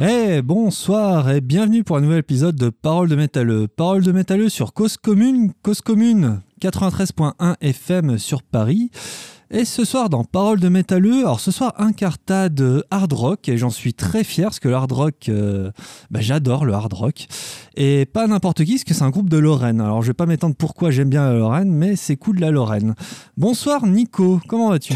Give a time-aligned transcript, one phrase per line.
[0.00, 3.66] Eh bonsoir et bienvenue pour un nouvel épisode de Parole de métalleux.
[3.66, 8.92] Parole de métalleux sur Cause Commune, Cause Commune 93.1 FM sur Paris.
[9.50, 13.58] Et ce soir dans Parole de métalleux, alors ce soir un cartade hard rock et
[13.58, 15.72] j'en suis très fier parce que le hard rock, euh,
[16.12, 17.26] bah, j'adore le hard rock.
[17.74, 19.80] Et pas n'importe qui parce que c'est un groupe de Lorraine.
[19.80, 22.94] Alors je vais pas m'étendre pourquoi j'aime bien la Lorraine, mais c'est cool la Lorraine.
[23.36, 24.94] Bonsoir Nico, comment vas-tu?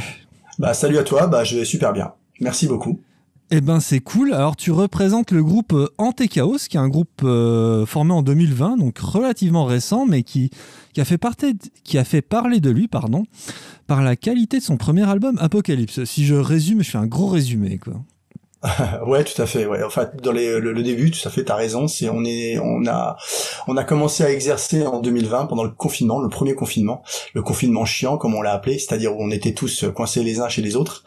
[0.60, 2.12] Bah salut à toi, bah je vais super bien.
[2.38, 3.00] Merci beaucoup.
[3.54, 4.32] Eh ben c'est cool.
[4.32, 8.78] Alors tu représentes le groupe euh, Antechaos, qui est un groupe euh, formé en 2020,
[8.78, 10.50] donc relativement récent, mais qui,
[10.96, 11.20] a fait
[11.84, 13.24] qui a fait parler de lui, pardon,
[13.86, 16.04] par la qualité de son premier album Apocalypse.
[16.04, 18.02] Si je résume, je fais un gros résumé, quoi.
[19.06, 19.66] ouais, tout à fait.
[19.66, 19.82] Ouais.
[19.82, 21.88] Enfin, dans les, le, le, début, tout à fait, t'as raison.
[21.88, 23.16] C'est on est, on a,
[23.66, 27.02] on a commencé à exercer en 2020 pendant le confinement, le premier confinement,
[27.34, 30.48] le confinement chiant comme on l'a appelé, c'est-à-dire où on était tous coincés les uns
[30.48, 31.02] chez les autres.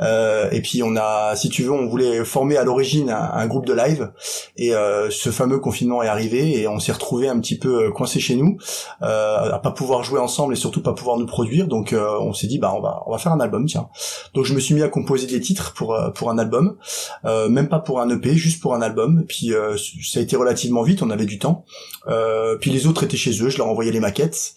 [0.00, 3.66] Euh, et puis on a, si tu veux, on voulait former à l'origine un, groupe
[3.66, 4.10] de live.
[4.56, 8.20] Et euh, ce fameux confinement est arrivé et on s'est retrouvé un petit peu coincés
[8.20, 8.56] chez nous,
[9.02, 11.68] euh, à pas pouvoir jouer ensemble et surtout pas pouvoir nous produire.
[11.68, 13.88] Donc euh, on s'est dit, bah on va, on va faire un album, tiens.
[14.34, 16.76] Donc je me suis mis à composer des titres pour euh, pour un album.
[17.24, 19.24] Euh, même pas pour un EP, juste pour un album.
[19.26, 21.64] puis euh, ça a été relativement vite, on avait du temps.
[22.08, 24.54] Euh, puis les autres étaient chez eux, je leur envoyais les maquettes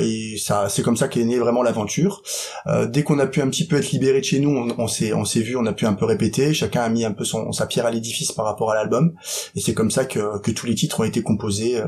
[0.00, 2.22] et ça, c'est comme ça qu'est née vraiment l'aventure.
[2.86, 5.24] dès qu'on a pu un petit peu être libéré de chez nous, on, s'est, on
[5.24, 6.54] s'est vu, on a pu un peu répéter.
[6.54, 9.14] Chacun a mis un peu son, sa pierre à l'édifice par rapport à l'album.
[9.56, 11.82] Et c'est comme ça que, que tous les titres ont été composés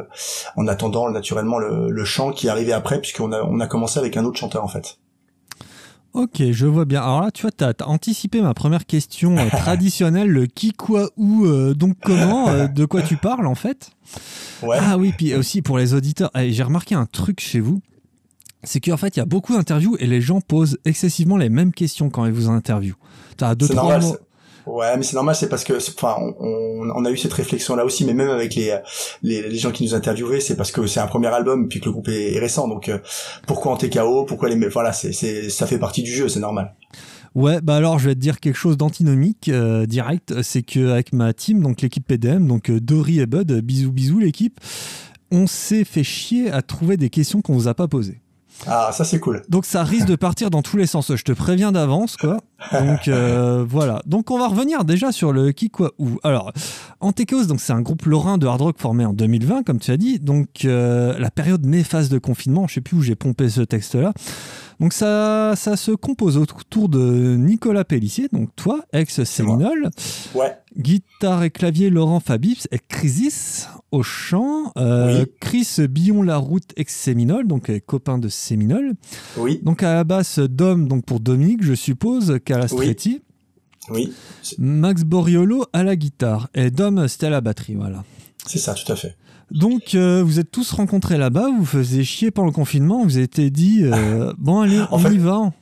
[0.57, 4.17] en attendant naturellement le, le chant qui arrivait après, puisqu'on a, on a commencé avec
[4.17, 4.99] un autre chanteur en fait.
[6.13, 7.03] Ok, je vois bien.
[7.03, 11.11] Alors là, tu vois, tu as, anticipé ma première question euh, traditionnelle, le qui, quoi,
[11.17, 13.93] où, euh, donc comment, euh, de quoi tu parles en fait?
[14.63, 14.79] Ouais.
[14.81, 17.81] Ah oui, puis aussi pour les auditeurs, eh, j'ai remarqué un truc chez vous,
[18.65, 21.73] c'est qu'en fait, il y a beaucoup d'interviews et les gens posent excessivement les mêmes
[21.73, 22.99] questions quand ils vous interviewent.
[23.39, 24.17] Tu as deux, trois normal, mots.
[24.67, 28.05] Ouais, mais c'est normal, c'est parce que, enfin, on, on, a eu cette réflexion-là aussi,
[28.05, 28.77] mais même avec les,
[29.23, 31.93] les, gens qui nous interviewaient, c'est parce que c'est un premier album, puis que le
[31.93, 32.99] groupe est, récent, donc euh,
[33.47, 36.75] pourquoi en TKO, pourquoi les, voilà, c'est, c'est, ça fait partie du jeu, c'est normal.
[37.35, 41.13] Ouais, bah alors je vais te dire quelque chose d'antinomique euh, direct, c'est que avec
[41.13, 44.59] ma team, donc l'équipe PDM, donc euh, Dory et Bud, bisous bisous l'équipe,
[45.31, 48.21] on s'est fait chier à trouver des questions qu'on vous a pas posées.
[48.67, 49.43] Ah, ça c'est cool.
[49.49, 51.15] Donc ça risque de partir dans tous les sens.
[51.15, 52.39] Je te préviens d'avance, quoi.
[52.73, 54.03] Donc euh, voilà.
[54.07, 56.19] Donc on va revenir déjà sur le qui quoi où.
[56.23, 56.53] Alors
[57.01, 59.97] Antekos, donc c'est un groupe lorrain de hard rock formé en 2020, comme tu as
[59.97, 60.19] dit.
[60.19, 62.67] Donc euh, la période néfaste de confinement.
[62.69, 64.13] Je sais plus où j'ai pompé ce texte-là.
[64.81, 69.91] Donc ça, ça se compose autour de Nicolas Pellissier, donc toi, ex-Séminole.
[70.35, 70.57] Ouais.
[70.79, 74.73] Guitare et clavier Laurent Fabis, ex-Crisis au chant.
[74.79, 75.27] Euh, Oui.
[75.41, 78.95] Chris Billon-Laroute, ex-Séminole, donc euh, copain de Séminole.
[79.37, 83.21] Oui, Donc à la basse, Dom, donc pour Dominique, je suppose, Calastretti.
[83.91, 84.13] oui,
[84.59, 86.49] Max Boriolo à la guitare.
[86.55, 88.03] Et Dom, c'était à la batterie, voilà.
[88.47, 89.15] c'est ça, tout à fait.
[89.51, 93.51] Donc, euh, vous êtes tous rencontrés là-bas, vous faisiez chier pendant le confinement, vous étiez
[93.51, 95.53] dit, euh, bon, allez, En on fait- y va.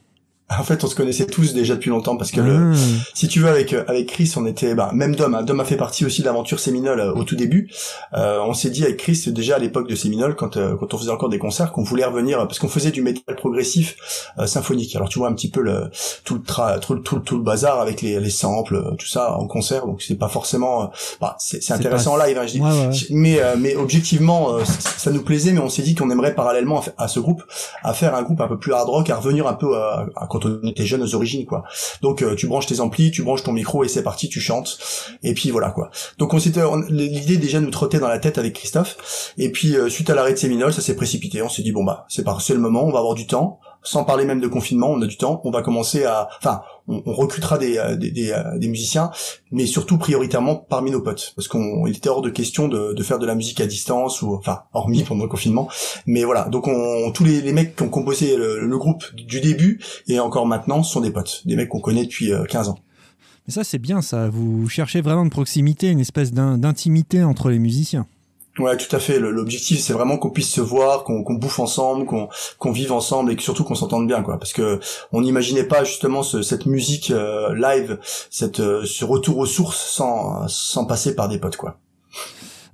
[0.59, 2.77] En fait, on se connaissait tous déjà depuis longtemps parce que le, Ah.
[3.15, 5.65] si tu veux avec euh, avec Chris on était bah, même Dom hein, Dom a
[5.65, 7.71] fait partie aussi de l'aventure Séminole euh, au tout début.
[8.15, 10.99] Euh, on s'est dit avec Chris déjà à l'époque de Séminole quand euh, quand on
[10.99, 13.97] faisait encore des concerts qu'on voulait revenir euh, parce qu'on faisait du métal progressif
[14.39, 14.97] euh, symphonique.
[14.97, 15.91] Alors tu vois un petit peu le
[16.25, 19.07] tout le tra- tout, le- tout, le- tout le bazar avec les, les samples tout
[19.07, 19.85] ça en concert.
[19.87, 22.61] Donc c'est pas forcément bah, c'est c'est intéressant pas- en live hein, je dis.
[22.61, 22.91] Ouais, ouais.
[23.11, 26.83] mais euh, mais objectivement euh, ça nous plaisait mais on s'est dit qu'on aimerait parallèlement
[26.97, 27.43] à, ce groupe
[27.83, 30.27] à faire un groupe un peu plus hard rock à revenir un peu à, à
[30.39, 31.65] quand on était jeunes aux origines quoi.
[32.03, 34.79] Donc euh, tu branches tes amplis tu branches ton micro et c'est parti tu chantes.
[35.23, 35.91] Et puis voilà quoi.
[36.19, 39.35] Donc on s'était l'idée déjà nous trottait dans la tête avec Christophe.
[39.39, 41.43] Et puis euh, suite à l'arrêt de Séminole ça s'est précipité.
[41.43, 43.61] On s'est dit bon bah c'est par c'est le moment on va avoir du temps
[43.89, 47.03] sans parler même de confinement on a du temps on va commencer à enfin on,
[47.07, 49.11] on recrutera des, euh, des, des, euh, des musiciens
[49.51, 53.03] mais surtout prioritairement parmi nos potes parce qu'on il était hors de question de, de
[53.03, 55.69] faire de la musique à distance ou enfin hormis pendant le confinement
[56.07, 59.41] mais voilà donc on tous les, les mecs qui ont composé le, le groupe du
[59.41, 62.79] début et encore maintenant sont des potes des mecs qu'on connaît depuis euh, 15 ans
[63.47, 64.29] Mais ça, c'est bien, ça.
[64.29, 68.07] Vous cherchez vraiment une proximité, une espèce d'in- d'intimité entre les musiciens.
[68.59, 69.19] Ouais, tout à fait.
[69.21, 73.43] L'objectif, c'est vraiment qu'on puisse se voir, qu'on bouffe ensemble, qu'on vive ensemble et que
[73.43, 74.39] surtout qu'on s'entende bien, quoi.
[74.39, 74.81] Parce que
[75.13, 77.99] on n'imaginait pas justement ce- cette musique euh, live,
[78.31, 81.79] cette euh, ce retour aux sources sans sans passer par des potes, quoi.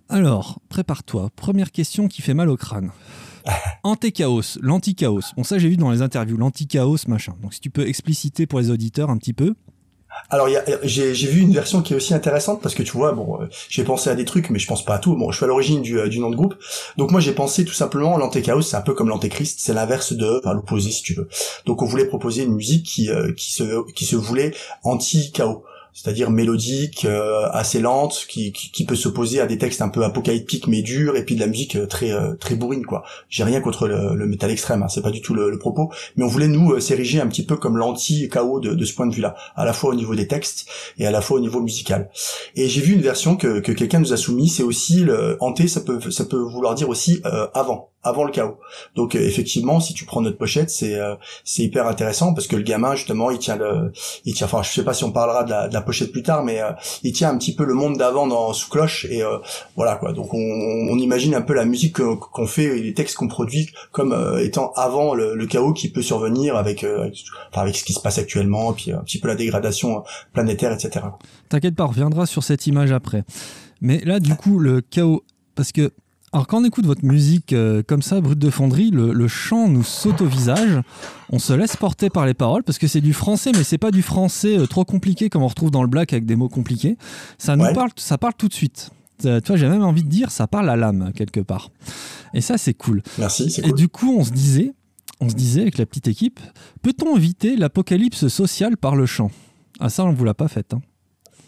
[0.08, 1.31] Alors, prépare-toi.
[1.36, 2.90] Première question qui fait mal au crâne.
[3.82, 5.20] Antéchaos, l'anti-chaos.
[5.36, 7.34] Bon, ça, j'ai vu dans les interviews, l'anti-chaos, machin.
[7.42, 9.54] Donc, si tu peux expliciter pour les auditeurs un petit peu.
[10.31, 10.49] Alors,
[10.82, 13.84] j'ai vu une version qui est aussi intéressante parce que tu vois, bon, euh, j'ai
[13.84, 15.16] pensé à des trucs, mais je pense pas à tout.
[15.16, 16.55] Bon, je suis à l'origine du, euh, du nom de groupe,
[16.96, 20.40] donc moi j'ai pensé tout simplement l'antéchaos, c'est un peu comme l'antéchrist, c'est l'inverse de,
[20.43, 21.28] enfin l'opposé si tu veux.
[21.66, 25.64] Donc on voulait proposer une musique qui euh, qui se qui se voulait anti-chaos.
[25.94, 30.05] C'est-à-dire mélodique, euh, assez lente, qui, qui, qui, peut s'opposer à des textes un peu
[30.05, 33.05] apocalyptiques mais durs, et puis de la musique euh, très euh, très bourrine quoi.
[33.31, 36.25] J'ai rien contre le, le métal extrême, hein, c'est pas du tout le, propos, mais
[36.25, 39.37] on voulait nous s'ériger un petit peu comme l'anti-chaos de, de, ce point de vue-là,
[39.55, 40.69] à la fois au niveau des textes
[40.99, 42.11] et à la fois au niveau musical.
[42.56, 45.69] Et j'ai vu une version que, que quelqu'un nous a soumis, c'est aussi le hanté,
[45.69, 47.23] ça peut ça peut vouloir dire aussi
[47.55, 48.58] avant avant le chaos.
[48.96, 50.99] Donc effectivement, si tu prends notre pochette, c'est
[51.44, 53.93] c'est hyper intéressant parce que le gamin justement, il tient le
[54.25, 56.60] il tient enfin je sais pas si on parlera de la pochette plus tard, mais
[56.60, 56.72] euh,
[57.02, 59.38] il tient un petit peu le monde d'avant dans sous cloche et euh,
[59.76, 60.12] voilà quoi.
[60.12, 63.70] Donc on, on, imagine un peu la musique qu'on fait et les textes qu'on produit
[63.92, 68.00] comme euh, étant avant le, chaos qui peut survenir avec, enfin, avec ce qui se
[68.00, 70.02] passe actuellement, puis un petit peu la dégradation
[70.32, 71.06] planétaire, etc.
[71.50, 73.25] T'inquiète pas, on reviendra sur cette image après.
[73.82, 75.22] Mais là, du coup, le chaos,
[75.54, 75.92] parce que
[76.34, 79.84] alors quand on écoute votre musique euh, comme ça, brute de fonderie, le, chant nous
[79.84, 80.81] saute au visage.
[81.31, 83.92] On se laisse porter par les paroles parce que c'est du français, mais c'est pas
[83.92, 86.98] du français euh, trop compliqué comme on retrouve dans le black avec des mots compliqués.
[87.38, 88.90] Ça nous parle, ça parle tout de suite.
[89.26, 91.70] Euh, tu vois, j'ai même envie de dire, ça parle à l'âme quelque part.
[92.34, 93.04] Et ça, c'est cool.
[93.16, 93.54] Merci.
[93.54, 93.70] Cool.
[93.70, 94.75] Et du coup, on se disait,
[95.20, 96.40] on se disait avec la petite équipe,
[96.82, 99.31] peut-on éviter l'apocalypse sociale par le chant?
[99.78, 100.75] Ah ça, on vous l'a pas fait.
[100.75, 100.81] Hein.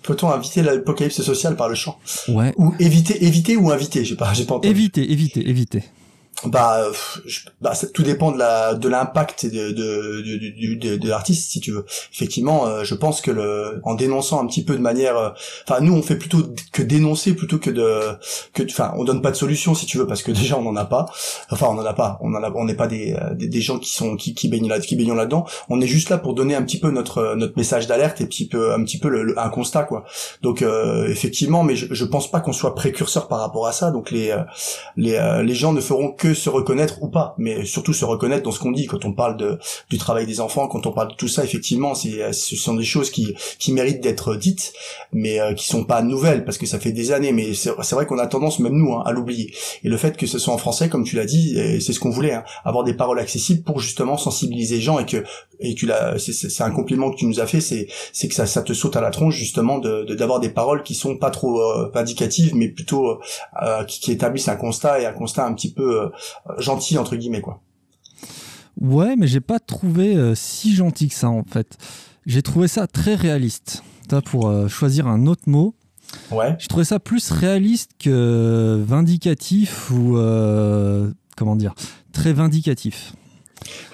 [0.06, 1.99] Peut-on inviter l'apocalypse sociale par le chant?
[2.29, 2.55] Ouais.
[2.56, 4.69] Ou éviter, éviter ou inviter J'ai pas, j'ai pas entendu.
[4.69, 5.82] Éviter, éviter, éviter
[6.44, 6.83] bah,
[7.62, 11.87] bah tout dépend de la de l'impact de de, de, de, l'artiste si tu veux.
[12.12, 15.31] Effectivement euh, je pense que le en dénonçant un petit peu de manière euh,
[15.67, 16.43] enfin nous on fait plutôt
[16.73, 18.00] que dénoncer plutôt que de
[18.53, 20.77] que enfin on donne pas de solution si tu veux parce que déjà on en
[20.77, 21.06] a pas.
[21.50, 22.19] Enfin on en a pas.
[22.21, 24.79] On en a on n'est pas des, euh, des, gens qui sont qui baignent là
[24.79, 25.47] qui baignent là-dedans.
[25.71, 28.47] On est juste là pour donner un petit peu notre notre message d'alerte et petit
[28.47, 30.05] peu un petit peu le, un constat quoi.
[30.43, 30.62] Donc
[31.09, 33.91] effectivement mais je, je pense pas qu'on soit précurseur par rapport à ça.
[33.91, 34.37] Donc les
[34.97, 38.52] les les gens ne feront que se reconnaître ou pas, mais surtout se reconnaître dans
[38.52, 39.58] ce qu'on dit quand on parle de
[39.90, 41.44] du travail des enfants, quand on parle de tout ça.
[41.44, 44.73] Effectivement, c'est ce sont des choses qui qui méritent d'être dites,
[45.12, 47.32] mais euh, qui sont pas nouvelles parce que ça fait des années.
[47.32, 49.52] Mais c'est vrai qu'on a tendance, même nous, hein, à l'oublier.
[49.84, 52.11] Et le fait que ce soit en français, comme tu l'as dit, c'est ce qu'on
[52.11, 55.25] voulait, hein, avoir des paroles accessibles pour justement sensibiliser les gens et que
[55.61, 58.47] et tu l'as, c'est un compliment que tu nous as fait, c'est c'est que ça
[58.47, 61.61] ça te saute à la tronche justement de d'avoir des paroles qui sont pas trop
[61.61, 63.19] euh, indicatives, mais plutôt euh,
[63.62, 66.11] euh, qui, qui, établissent un constat et un constat un petit peu
[66.58, 67.61] gentil entre guillemets quoi.
[68.81, 71.79] Ouais, mais j'ai pas trouvé euh, si gentil que ça en fait.
[72.26, 73.82] J'ai trouvé ça très réaliste.
[74.26, 75.75] pour euh, choisir un autre mot.
[76.31, 76.55] Ouais.
[76.59, 81.75] J'ai trouvé ça plus réaliste que vindicatif ou euh, comment dire,
[82.12, 83.12] très vindicatif.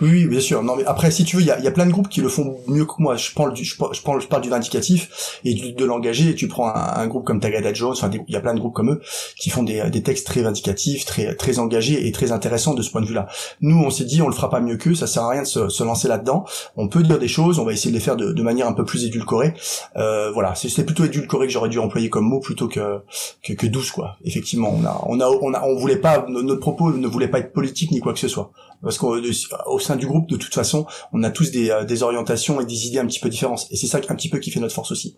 [0.01, 0.63] Oui, bien sûr.
[0.63, 2.21] Non, mais après, si tu veux, il y a, y a, plein de groupes qui
[2.21, 3.17] le font mieux que moi.
[3.17, 6.31] Je parle du, je, parle, je parle du vindicatif et de l'engagé.
[6.31, 7.93] Et tu prends un, groupe comme Tagada Jones.
[7.93, 9.01] Enfin, il y a plein de groupes comme eux
[9.37, 12.91] qui font des, des textes très vindicatifs, très, très engagés et très intéressants de ce
[12.91, 13.29] point de vue-là.
[13.61, 14.95] Nous, on s'est dit, on le fera pas mieux qu'eux.
[14.95, 16.45] Ça sert à rien de se, se lancer là-dedans.
[16.77, 17.59] On peut dire des choses.
[17.59, 19.55] On va essayer de les faire de, de manière un peu plus édulcorée.
[19.97, 23.01] Euh, voilà, c'est plutôt édulcoré que j'aurais dû employer comme mot plutôt que,
[23.43, 24.17] que, que douce, quoi.
[24.25, 27.39] Effectivement, on a, on a, on a, on voulait pas, notre propos ne voulait pas
[27.39, 30.87] être politique ni quoi que ce soit parce qu'au sein du groupe, de toute façon,
[31.13, 33.67] on a tous des, euh, des orientations et des idées un petit peu différentes.
[33.71, 35.17] Et c'est ça un petit peu qui fait notre force aussi.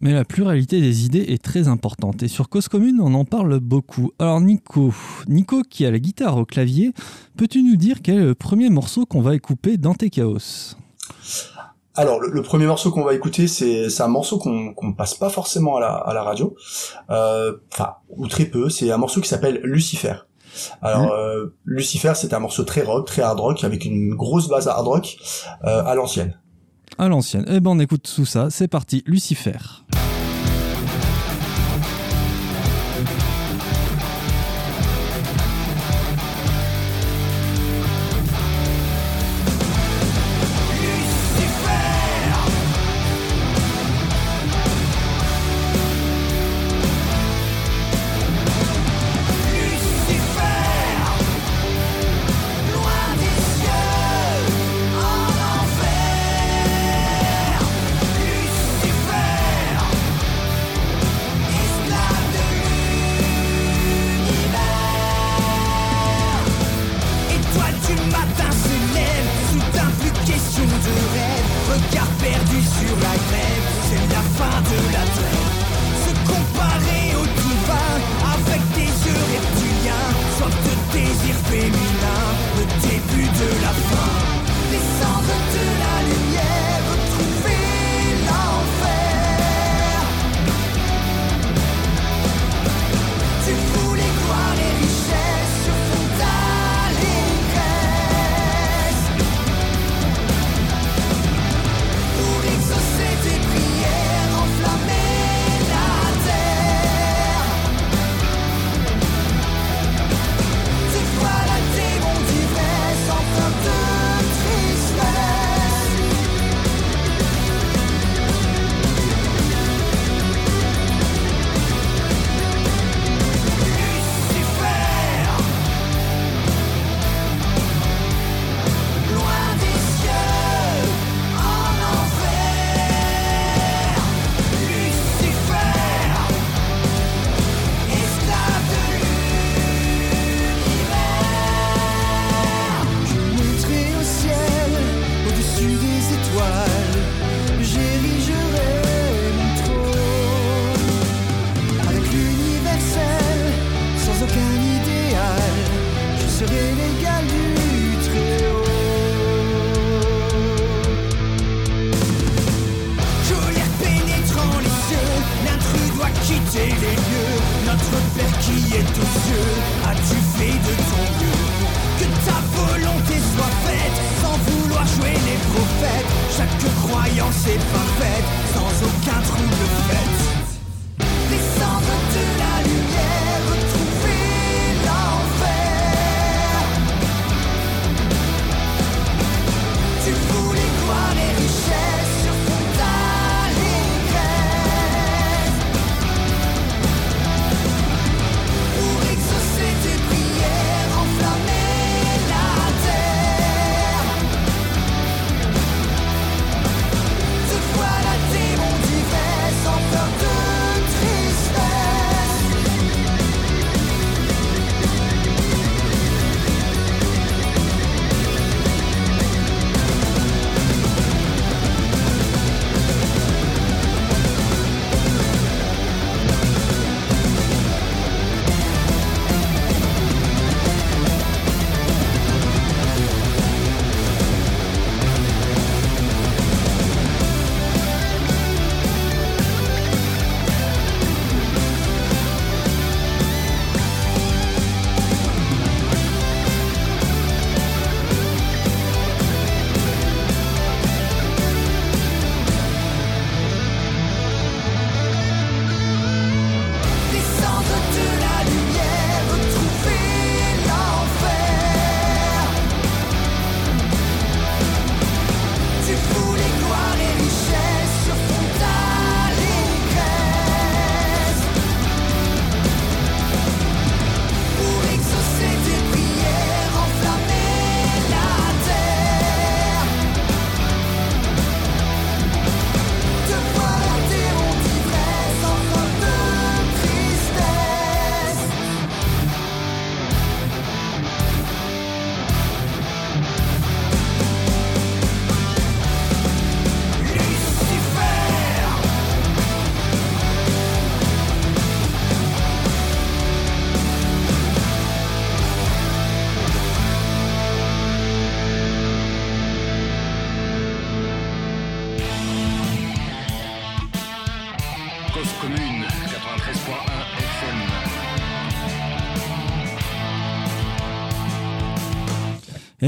[0.00, 2.22] Mais la pluralité des idées est très importante.
[2.22, 4.12] Et sur Cause Commune, on en parle beaucoup.
[4.18, 4.92] Alors Nico,
[5.26, 6.92] Nico qui a la guitare au clavier,
[7.36, 10.76] peux-tu nous dire quel est le premier morceau qu'on va écouter dans tes chaos?
[11.94, 15.78] Alors le, premier morceau qu'on va écouter, c'est un morceau qu'on qu'on passe pas forcément
[15.78, 16.54] à la, à la radio,
[17.10, 18.68] euh, enfin ou très peu.
[18.68, 20.14] C'est un morceau qui s'appelle Lucifer.
[20.82, 21.10] Alors mmh.
[21.10, 24.86] euh, Lucifer, c'est un morceau très rock, très hard rock, avec une grosse base hard
[24.86, 25.16] rock
[25.64, 26.38] euh, à l'ancienne.
[26.98, 27.44] À l'ancienne.
[27.48, 28.48] Eh ben on écoute tout ça.
[28.50, 29.84] C'est parti, Lucifer.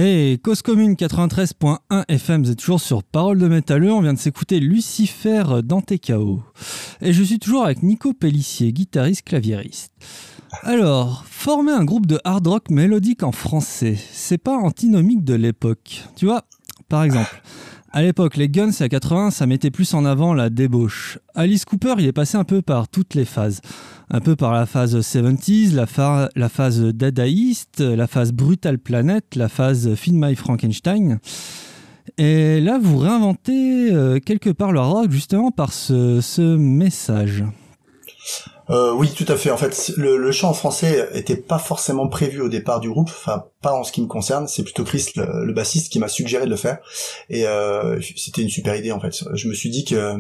[0.02, 3.92] Et Cause Commune 93.1 FM, vous êtes toujours sur Parole de Métalleux.
[3.92, 6.42] On vient de s'écouter Lucifer dans TKO.
[7.02, 9.92] Et je suis toujours avec Nico Pellissier, guitariste claviériste.
[10.62, 16.04] Alors, former un groupe de hard rock mélodique en français, c'est pas antinomique de l'époque.
[16.16, 16.44] Tu vois,
[16.88, 17.42] par exemple,
[17.92, 21.18] à l'époque, les Guns à 80, ça mettait plus en avant la débauche.
[21.34, 23.60] Alice Cooper, il est passé un peu par toutes les phases.
[24.12, 29.94] Un peu par la phase 70s, la, phase dadaïste, la phase Brutal Planet, la phase
[29.94, 31.20] Fin My Frankenstein.
[32.18, 37.44] Et là, vous réinventez euh, quelque part le rock justement par ce message.
[38.70, 39.50] Euh, oui, tout à fait.
[39.50, 43.08] En fait, le, chant en français était pas forcément prévu au départ du groupe.
[43.08, 44.46] Enfin, pas en ce qui me concerne.
[44.46, 46.78] C'est plutôt Chris, le, bassiste, qui m'a suggéré de le faire.
[47.28, 49.24] Et euh, c'était une super idée en fait.
[49.34, 50.14] Je me suis dit que,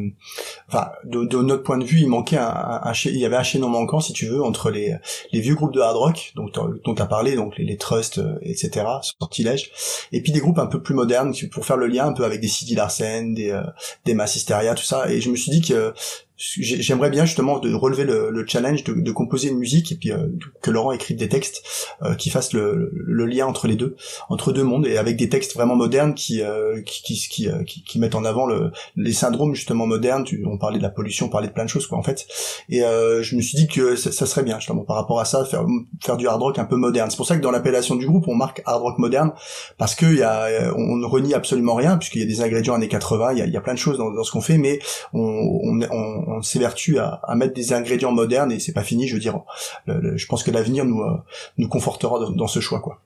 [0.68, 3.42] enfin, de, notre point de vue, il manquait un, un, un il y avait un
[3.42, 4.96] chaînon manquant, si tu veux, entre les,
[5.32, 8.84] vieux groupes de hard rock, dont tu as parlé, donc les, les Trust, euh, etc.,
[9.20, 9.70] Sortilège,
[10.12, 12.40] et puis des groupes un peu plus modernes pour faire le lien un peu avec
[12.40, 13.62] des Sidi Larsen, des, euh,
[14.04, 15.10] des tout ça.
[15.10, 15.94] Et je me suis dit que
[16.40, 20.10] j'aimerais bien justement de relever le, le challenge de, de composer une musique et puis
[20.10, 20.26] euh,
[20.62, 21.62] que Laurent écrive des textes
[22.02, 23.94] euh, qui fassent le, le lien entre les deux,
[24.30, 27.62] entre deux mondes et avec des textes vraiment modernes qui euh, qui, qui, qui, euh,
[27.64, 30.24] qui- qui mettent en avant le, les syndromes justement modernes.
[30.24, 32.26] Tu, on parlait de la pollution, on parlait de plein de choses quoi en fait.
[32.70, 35.44] Et euh, je me suis dit que ça, serait bien justement par rapport à ça
[35.44, 35.66] faire
[36.02, 37.10] faire du hard rock un peu moderne.
[37.10, 39.32] C'est pour ça que dans l'appellation du groupe on marque hard rock moderne
[39.76, 42.74] parce que y a euh, on ne renie absolument rien puisqu'il y a des ingrédients
[42.74, 44.56] années 80, il y a, y a plein de choses dans, dans ce qu'on fait,
[44.56, 44.78] mais
[45.12, 49.06] on, on, on, on s'évertue à, à mettre des ingrédients modernes et c'est pas fini.
[49.08, 49.38] Je veux dire,
[49.86, 51.16] le- le- je pense que l'avenir nous euh,
[51.58, 53.00] nous confortera dans, dans ce choix quoi.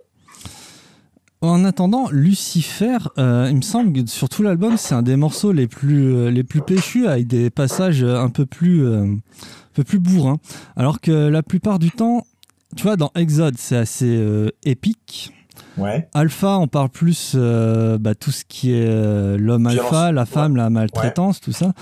[1.41, 5.53] En attendant, Lucifer, euh, il me semble que sur tout l'album, c'est un des morceaux
[5.53, 9.19] les plus, euh, les plus péchus, avec des passages un peu plus, euh, un
[9.75, 10.39] peu plus bourrins.
[10.75, 12.25] Alors que la plupart du temps,
[12.77, 15.33] tu vois, dans Exode, c'est assez euh, épique.
[15.77, 16.09] Ouais.
[16.15, 21.41] Alpha, on parle plus bah, tout ce qui est l'homme alpha, la femme, la maltraitance,
[21.41, 21.73] tout ça.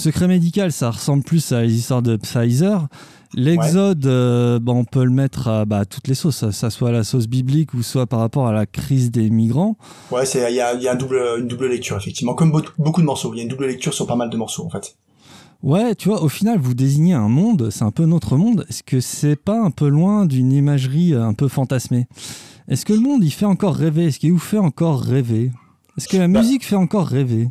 [0.00, 2.88] Secret médical, ça ressemble plus à les histoires de Pfizer.
[3.34, 6.90] L'exode, euh, bah, on peut le mettre à bah, toutes les sauces, ça, ça soit
[6.90, 9.76] la sauce biblique ou soit par rapport à la crise des migrants.
[10.10, 12.62] Ouais, il y a, il y a un double, une double lecture effectivement, comme beau-
[12.78, 13.30] beaucoup de morceaux.
[13.34, 14.96] Il y a une double lecture sur pas mal de morceaux en fait.
[15.62, 18.64] Ouais, tu vois, au final, vous désignez un monde, c'est un peu notre monde.
[18.70, 22.06] Est-ce que c'est pas un peu loin d'une imagerie euh, un peu fantasmée?
[22.68, 24.06] Est-ce que le monde, il fait encore rêver?
[24.06, 25.52] Est-ce qu'il vous fait encore rêver?
[25.98, 26.40] Est-ce que la Bah.
[26.40, 27.50] musique fait encore rêver?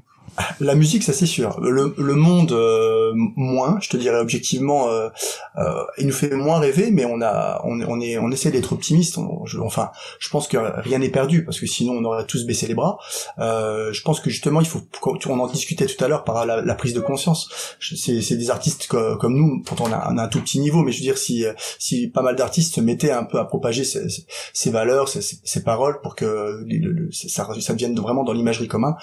[0.60, 1.60] La musique, ça c'est sûr.
[1.62, 5.10] Le, le monde euh, moins, je te dirais objectivement, euh,
[5.58, 8.74] euh, il nous fait moins rêver, mais on a, on, on est, on essaie d'être
[8.74, 9.17] optimiste.
[9.46, 12.67] Je- enfin, je pense que rien n'est perdu parce que sinon on aurait tous baissé
[12.67, 12.97] les bras.
[13.39, 14.82] Euh, je pense que justement, il faut,
[15.28, 17.49] on en discutait tout à l'heure par la, la prise de conscience.
[17.80, 20.84] C'est, des artistes co- comme nous, pourtant on a, on a un tout petit niveau,
[20.84, 21.43] mais je veux dire si,
[21.80, 24.08] si pas mal d'artistes se mettaient un peu à propager ces,
[24.54, 26.25] ces- valeurs, ces, ces- ces paroles pour que
[26.65, 28.93] le- le- ça, ça devienne vraiment dans l'imagerie commune,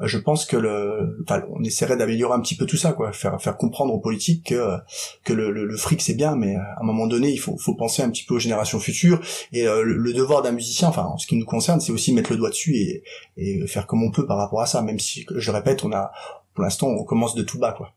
[0.00, 0.83] euh, je pense que le,
[1.22, 4.46] enfin, on essaierait d'améliorer un petit peu tout ça, quoi, faire faire comprendre aux politiques
[4.48, 4.76] que
[5.24, 7.74] que le, le, le fric c'est bien, mais à un moment donné, il faut faut
[7.74, 9.20] penser un petit peu aux générations futures
[9.52, 12.12] et euh, le, le devoir d'un musicien, enfin, en ce qui nous concerne, c'est aussi
[12.12, 13.02] mettre le doigt dessus et
[13.36, 16.12] et faire comme on peut par rapport à ça, même si je répète, on a
[16.54, 17.92] pour l'instant on commence de tout bas, quoi.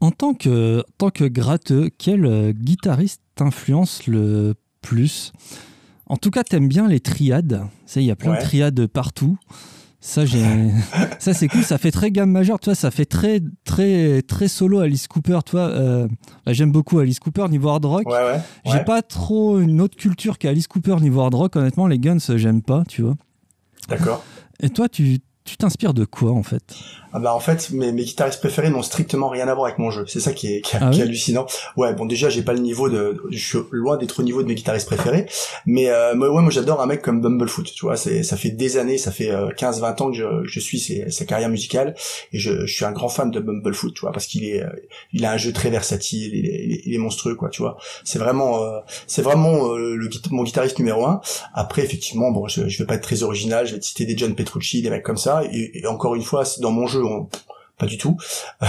[0.00, 5.32] En tant que, en tant que gratteux, quel euh, guitariste t'influence le plus?
[6.06, 7.60] En tout cas, t'aimes bien les triades.
[7.86, 8.38] Tu sais, il y a plein Ouais.
[8.38, 9.38] de triades partout.
[10.00, 10.42] Ça, j'ai,
[11.18, 11.62] ça c'est cool.
[11.62, 12.58] Ça fait très gamme majeure.
[12.58, 15.40] Tu vois, ça fait très, très, très solo Alice Cooper.
[15.44, 16.08] Tu vois, euh,
[16.46, 18.06] bah, j'aime beaucoup Alice Cooper niveau hard rock.
[18.06, 18.40] Ouais, ouais.
[18.66, 21.56] J'ai pas trop une autre culture qu'Alice Cooper niveau hard rock.
[21.56, 22.84] Honnêtement, les Guns, j'aime pas.
[22.88, 23.16] Tu vois.
[23.88, 24.24] D'accord.
[24.62, 26.62] Et toi, tu, tu t'inspires de quoi en fait?
[27.12, 29.90] Ah bah en fait mes, mes guitaristes préférés n'ont strictement rien à voir avec mon
[29.90, 30.04] jeu.
[30.06, 31.46] C'est ça qui est, qui Ah qui est oui hallucinant.
[31.76, 34.48] Ouais bon déjà j'ai pas le niveau de, je suis loin d'être au niveau de
[34.48, 35.26] mes guitaristes préférés,
[35.66, 37.64] mais euh, moi, ouais moi j'adore un mec comme Bumblefoot.
[37.72, 40.78] Tu vois c'est ça fait des années, ça fait 15-20 ans que je, je suis
[40.78, 41.94] ses, sa carrière musicale
[42.32, 43.92] et je, je suis un grand fan de Bumblefoot.
[43.92, 44.68] Tu vois parce qu'il est euh,
[45.12, 47.48] il a un jeu très versatile, il est, il est, il est monstrueux quoi.
[47.48, 51.20] Tu vois c'est vraiment euh, c'est vraiment euh, le mon guitariste numéro un.
[51.54, 54.16] Après effectivement bon je, je vais pas être très original, je vais te citer des
[54.16, 57.02] John Petrucci, des mecs comme ça et, encore une fois dans mon jeu
[57.80, 58.16] pas du tout.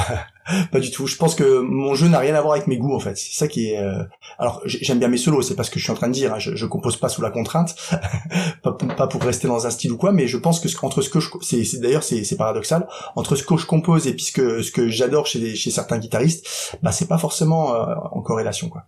[0.72, 1.06] pas du tout.
[1.06, 3.18] Je pense que mon jeu n'a rien à voir avec mes goûts en fait.
[3.18, 3.78] C'est ça qui est.
[3.78, 4.04] euh,
[4.40, 6.34] Alors j'aime bien mes solos, c'est pas ce que je suis en train de dire.
[6.34, 6.40] hein.
[6.40, 7.76] Je, compose pas sous la contrainte,
[8.64, 11.10] pas, pour, rester dans un style ou quoi, mais je pense que ce- entre ce
[11.10, 14.90] que je, c'est, d'ailleurs c'est, paradoxal, entre ce que je compose et puis ce que,
[14.90, 18.86] j'adore chez, chez certains guitaristes, bah c'est pas forcément euh, en corrélation quoi.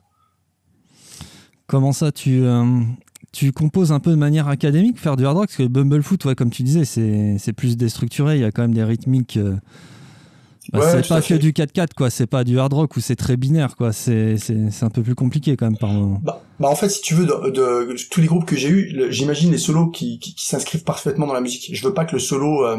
[1.67, 2.63] Comment ça, tu, euh,
[3.33, 6.35] tu composes un peu de manière académique, faire du hard rock Parce que Bumblefoot, ouais,
[6.35, 8.35] comme tu disais, c'est c'est plus déstructuré.
[8.37, 9.35] Il y a quand même des rythmiques.
[9.37, 9.55] euh,
[10.71, 11.39] bah, Ouais, c'est pas que fait.
[11.39, 12.09] du 4-4, quoi.
[12.09, 13.91] C'est pas du hard rock où c'est très binaire, quoi.
[13.91, 16.21] C'est c'est- c'est un peu plus compliqué quand même par moment.
[16.23, 19.07] Bah, bah en fait, si tu veux, de, de- tous les groupes que j'ai eu,
[19.11, 21.69] j'imagine les solos qui, qui, qui s'inscrivent parfaitement dans la musique.
[21.73, 22.77] Je veux pas que le solo, euh,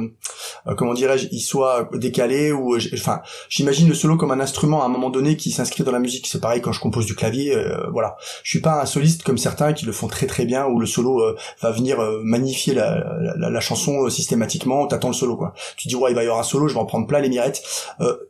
[0.68, 4.86] euh, comment dirais-je, il soit décalé ou, enfin, j'imagine le solo comme un instrument à
[4.86, 6.26] un moment donné qui s'inscrit dans la musique.
[6.28, 8.16] C'est pareil quand je compose du clavier, euh, voilà.
[8.44, 10.86] Je suis pas un soliste comme certains qui le font très très bien où le
[10.86, 13.04] solo euh, va venir euh, magnifier la,
[13.36, 14.86] la, la chanson euh, systématiquement.
[14.86, 15.52] T'attends le solo quoi.
[15.76, 17.28] Tu dis ouais, il va y avoir un solo, je vais en prendre plein les
[17.28, 17.62] mirettes.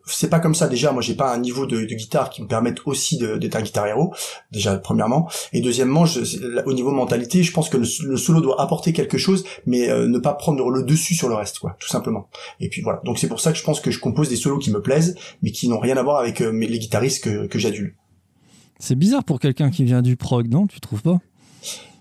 [0.06, 0.92] C'est pas comme ça déjà.
[0.92, 3.62] Moi, j'ai pas un niveau de, de guitare qui me permette aussi de- d'être un
[3.62, 4.14] guitar héros.
[4.52, 5.28] Déjà premièrement.
[5.52, 6.04] Et deuxièmement,
[6.66, 10.18] au niveau mentalité, je pense que le, solo doit apporter quelque chose, mais euh, ne
[10.18, 12.28] pas prendre le dessus sur le reste, quoi, tout simplement.
[12.60, 13.00] Et puis voilà.
[13.04, 15.16] Donc c'est pour ça que je pense que je compose des solos qui me plaisent,
[15.42, 17.94] mais qui n'ont rien à voir avec euh, les guitaristes que, que j'adule.
[18.78, 20.66] C'est bizarre pour quelqu'un qui vient du prog, non?
[20.66, 21.20] Tu trouves pas?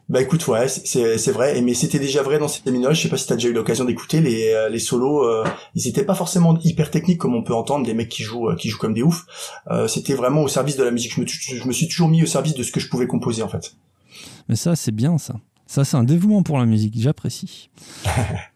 [0.10, 2.94] Bah écoute, ouais, c'est- vrai, mais c'était déjà vrai dans ces minoles.
[2.94, 5.24] Je sais pas si t'as déjà eu l'occasion d'écouter les euh, les solos.
[5.24, 5.44] euh,
[5.76, 8.56] ils étaient pas forcément hyper techniques comme on peut entendre des mecs qui jouent euh,
[8.56, 9.26] qui jouent comme des oufs.
[9.72, 11.14] Euh, c'était vraiment au service de la musique.
[11.16, 13.42] Je me, je me suis toujours mis au service de ce que je pouvais composer
[13.44, 13.76] en fait.
[14.50, 15.36] Mais ça, c'est bien, ça.
[15.68, 16.94] Ça, c'est un dévouement pour la musique.
[17.00, 17.70] J'apprécie.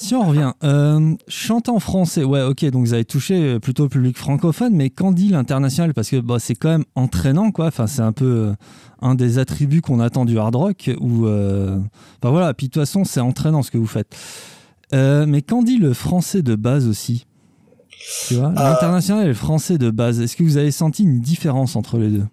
[0.00, 3.82] Si on revient, euh, chanter en français, ouais, ok, donc vous avez touché euh, plutôt
[3.82, 5.92] le public francophone, mais qu'en dit l'international?
[5.92, 7.66] Parce que bah, c'est quand même entraînant, quoi.
[7.66, 8.52] Enfin, c'est un peu euh,
[9.02, 10.88] un des attributs qu'on attend du hard rock.
[11.00, 14.16] Ou, enfin voilà, puis de toute façon, c'est entraînant ce que vous faites.
[14.92, 17.26] Mais qu'en dit le français de base aussi?
[18.28, 20.20] Tu vois, l'international et le français de base.
[20.20, 22.24] Est-ce que vous avez senti une différence entre les deux?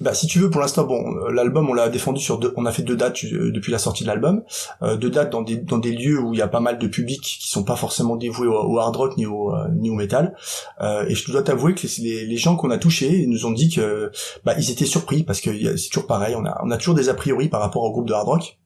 [0.00, 2.66] Bah si tu veux pour l'instant bon euh, l'album on l'a défendu sur deux on
[2.66, 4.42] a fait deux dates euh, depuis la sortie de l'album.
[4.82, 6.86] Euh, deux dates dans des dans des lieux où il y a pas mal de
[6.86, 9.94] publics qui sont pas forcément dévoués au, au hard rock ni au euh, ni au
[9.94, 10.34] metal
[10.80, 13.70] euh, et je dois t'avouer que les, les gens qu'on a touchés nous ont dit
[13.70, 14.10] que
[14.44, 17.08] bah ils étaient surpris parce que c'est toujours pareil on a on a toujours des
[17.08, 18.58] a priori par rapport au groupe de hard rock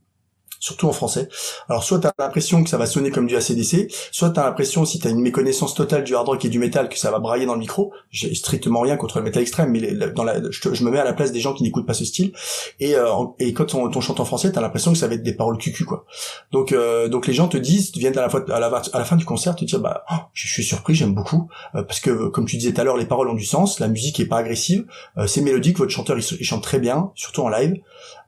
[0.58, 1.28] surtout en français.
[1.68, 4.98] Alors soit t'as l'impression que ça va sonner comme du ACDC, soit t'as l'impression si
[4.98, 7.54] t'as une méconnaissance totale du hard rock et du métal que ça va brailler dans
[7.54, 7.92] le micro.
[8.10, 11.12] J'ai strictement rien contre le métal extrême, mais dans la, je, me mets à la
[11.12, 12.32] place des gens qui n'écoutent pas ce style.
[12.80, 13.06] Et, euh,
[13.38, 15.84] et quand on, chante en français, t'as l'impression que ça va être des paroles cucu
[15.84, 16.04] quoi.
[16.52, 19.04] Donc euh, donc les gens te disent, viennent à la fois à la, à la
[19.04, 22.28] fin du concert te dire bah oh, je suis surpris, j'aime beaucoup euh, parce que
[22.28, 24.38] comme tu disais tout à l'heure, les paroles ont du sens, la musique est pas
[24.38, 27.76] agressive, euh, c'est mélodique, votre chanteur il chante très bien, surtout en live.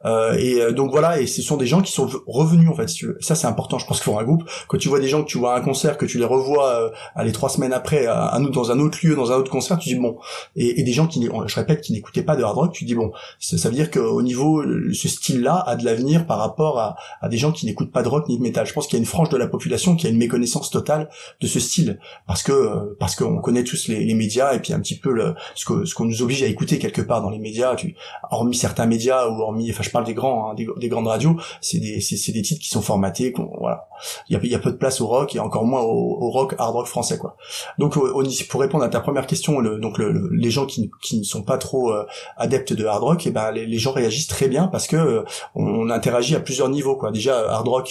[0.05, 2.89] Euh, et euh, donc voilà, et ce sont des gens qui sont revenus en fait.
[2.89, 3.19] si tu veux.
[3.21, 4.45] Ça c'est important, je pense, pour un groupe.
[4.69, 6.69] Quand tu vois des gens que tu vois à un concert, que tu les revois,
[6.71, 9.51] euh, allez trois semaines après, à, à nous dans un autre lieu, dans un autre
[9.51, 10.17] concert, tu dis bon.
[10.57, 12.95] Et, et des gens qui, je répète, qui n'écoutaient pas de hard rock, tu dis
[12.95, 13.13] bon.
[13.39, 14.63] Ça, veut dire qu'au niveau,
[14.93, 18.09] ce style-là a de l'avenir par rapport à, à des gens qui n'écoutent pas de
[18.09, 18.67] rock ni de métal.
[18.67, 21.09] Je pense qu'il y a une frange de la population qui a une méconnaissance totale
[21.41, 24.73] de ce style, parce que euh, parce qu'on connaît tous les, les médias et puis
[24.73, 27.31] un petit peu le, ce que ce qu'on nous oblige à écouter quelque part dans
[27.31, 27.75] les médias.
[27.75, 27.95] Tu,
[28.31, 31.37] hormis certains médias ou hormis, enfin je parle des grands, hein, des, des grandes radios,
[31.61, 33.89] c'est des c'est, des titres qui sont formatés, qu'on- voilà.
[34.29, 36.87] Il y a, peu de place au rock et encore moins au, rock hard rock
[36.87, 37.37] français quoi.
[37.79, 37.95] Donc
[38.49, 42.07] pour répondre à ta première question, les gens qui, ne sont pas trop euh,
[42.37, 45.91] adeptes de hard rock, et ben les, gens réagissent très bien parce que euh, on,
[45.91, 47.11] interagit à plusieurs niveaux quoi.
[47.11, 47.91] Déjà hard rock,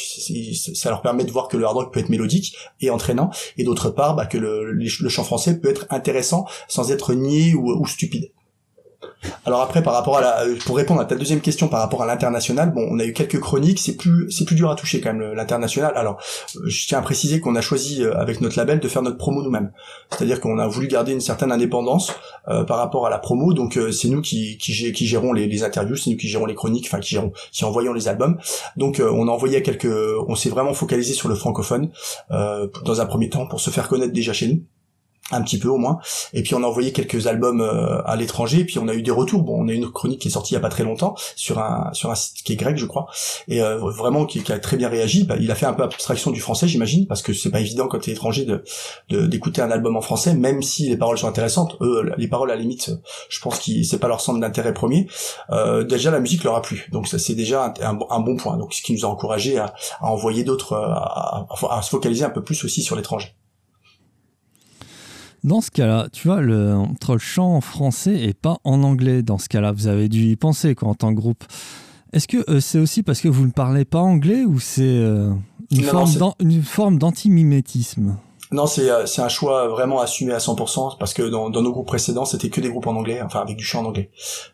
[0.74, 3.64] ça leur permet de voir que le hard rock peut être mélodique et entraînant, et
[3.64, 7.14] d'autre part bah, que le, chant français peut être intéressant sans être
[7.56, 8.32] ou, ou stupide.
[9.46, 12.04] Alors après, par rapport à la, euh, pour répondre à ta deuxième question par rapport
[12.04, 15.02] à l'international, bon, on a eu quelques chroniques, c'est plus, c'est plus dur à toucher
[15.02, 15.94] quand même l'international.
[15.96, 16.20] Alors,
[16.56, 19.18] euh, je tiens à préciser qu'on a choisi euh, avec notre label de faire notre
[19.18, 19.72] promo nous-mêmes.
[20.12, 22.14] C'est-à-dire qu'on a voulu garder une certaine indépendance
[22.46, 23.54] par rapport à la promo.
[23.54, 26.88] Donc c'est nous qui, qui, qui gérons les, interviews, c'est nous qui gérons les chroniques,
[26.88, 28.40] enfin qui gérons, qui envoyons les albums.
[28.76, 29.88] Donc on a envoyé quelques,
[30.28, 31.92] on s'est vraiment focalisé sur le francophone
[32.30, 34.64] dans un premier temps pour se faire connaître déjà chez nous
[35.32, 36.00] un petit peu au moins.
[36.34, 38.60] Et puis on a envoyé quelques albums euh, à l'étranger.
[38.60, 39.44] Et puis on a eu des retours.
[39.44, 41.60] Bon on a une chronique qui est sortie il y a pas très longtemps sur
[41.60, 43.08] un sur un site qui est grec je crois.
[43.48, 45.24] Et euh, vraiment qui, a très bien réagi.
[45.24, 47.88] Bah, il a fait un peu abstraction du français j'imagine parce que c'est pas évident
[47.88, 48.64] quand t'es étranger de
[49.10, 51.78] d'écouter un album en français même si les paroles sont intéressantes.
[51.82, 52.92] Eux les paroles à la limite
[53.30, 55.08] je pense que c'est pas leur centre d'intérêt premier.
[55.52, 56.88] Euh, déjà la musique leur a plu.
[56.92, 58.58] Donc ça c'est déjà un, bon- point.
[58.58, 62.64] Donc ce qui nous a encouragé à, envoyer d'autres à se focaliser un peu plus
[62.64, 63.36] aussi sur l'étranger
[65.44, 69.24] Dans ce cas-là, tu vois, le, entre le chant en français et pas en anglais,
[69.24, 71.44] dans ce cas-là, vous avez dû y penser quoi, en tant que groupe.
[72.12, 75.32] Est-ce que euh, c'est aussi parce que vous ne parlez pas anglais ou c'est euh,
[75.72, 78.18] une, forme une forme d'antimimétisme?
[78.52, 81.72] Non, c'est euh, c'est un choix vraiment assumé à 100% parce que dans, dans nos
[81.72, 84.10] groupes précédents, c'était que des groupes en anglais, enfin avec du chant en anglais.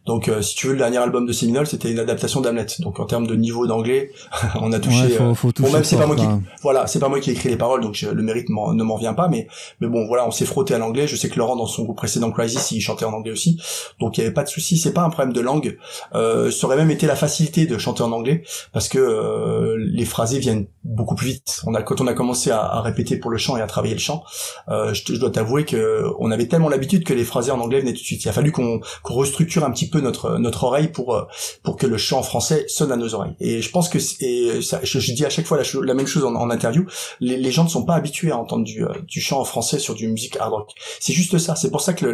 [0.05, 2.65] Donc euh, si tu veux, le dernier album de Seminole, c'était une adaptation d'Hamlet.
[2.79, 4.12] Donc en termes de niveau d'anglais,
[4.62, 5.03] on a touché.
[5.03, 6.23] Ouais, faut, euh, bon, même c'est pas moi qui,
[6.62, 8.97] voilà, c'est pas moi qui ai écrit les paroles, donc je- le mérite ne m'en
[8.97, 9.29] vient pas.
[9.29, 9.47] Mais
[9.79, 11.08] mais bon, voilà, on s'est frotté à l'anglais.
[11.08, 13.62] Je sais que Laurent dans son groupe précédent Crisis, il chantait en anglais aussi,
[14.01, 14.77] donc il y avait pas de souci.
[14.77, 15.77] C'est pas un problème de langue.
[16.15, 20.03] Euh, ça aurait même été la facilité de chanter en anglais parce que euh, les
[20.05, 21.62] phrasés viennent beaucoup plus vite.
[21.65, 23.85] On a quand on a commencé à, à répéter pour le chant et à travailler
[23.93, 24.24] le chant,
[24.69, 27.93] euh, je, dois t'avouer que on avait tellement l'habitude que les phrasés en anglais venaient
[27.93, 28.24] tout de suite.
[28.24, 31.24] Il a fallu qu'on restructure un petit peu notre notre oreille pour euh,
[31.63, 33.36] pour que le chant français sonne à nos oreilles.
[33.39, 36.50] Et je pense que et ça, je, dis à chaque fois la, même chose en,
[36.50, 36.86] interview.
[37.19, 39.95] Les, gens ne sont pas habitués à entendre du, euh, du chant en français sur
[39.95, 40.71] du musique hard rock.
[41.00, 41.56] C'est juste ça.
[41.56, 42.06] C'est pour ça que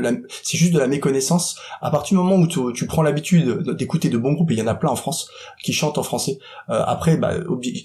[0.44, 1.56] c'est juste de la méconnaissance.
[1.82, 4.62] À partir du moment où tu, prends l'habitude d'écouter de bons groupes, et il y
[4.62, 5.30] en a plein en France
[5.64, 6.40] qui chantent en français.
[6.68, 7.34] après, bah,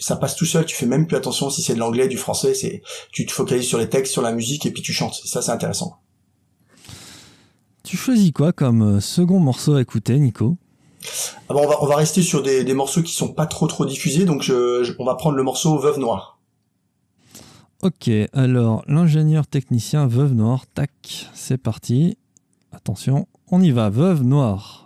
[0.01, 0.65] ça passe tout seul.
[0.65, 2.55] Tu fais même plus attention si c'est de l'anglais, du français.
[2.55, 5.21] C'est tu te focalises sur les textes, sur la musique et puis tu chantes.
[5.25, 5.99] Et ça, c'est intéressant.
[7.83, 10.57] Tu choisis quoi comme euh, second morceau à écouter, Nico?
[11.49, 13.69] Ah bon, on va on va rester sur des, des morceaux qui sont pas trop
[13.69, 14.25] trop diffusés.
[14.25, 16.39] Donc je, je- on va prendre le morceau Veuve Noire.
[17.83, 20.91] Ok, alors l'ingénieur technicien Veuve Noire, tac,
[21.35, 22.17] c'est parti.
[22.73, 24.86] Attention, on y va, Veuve Noire.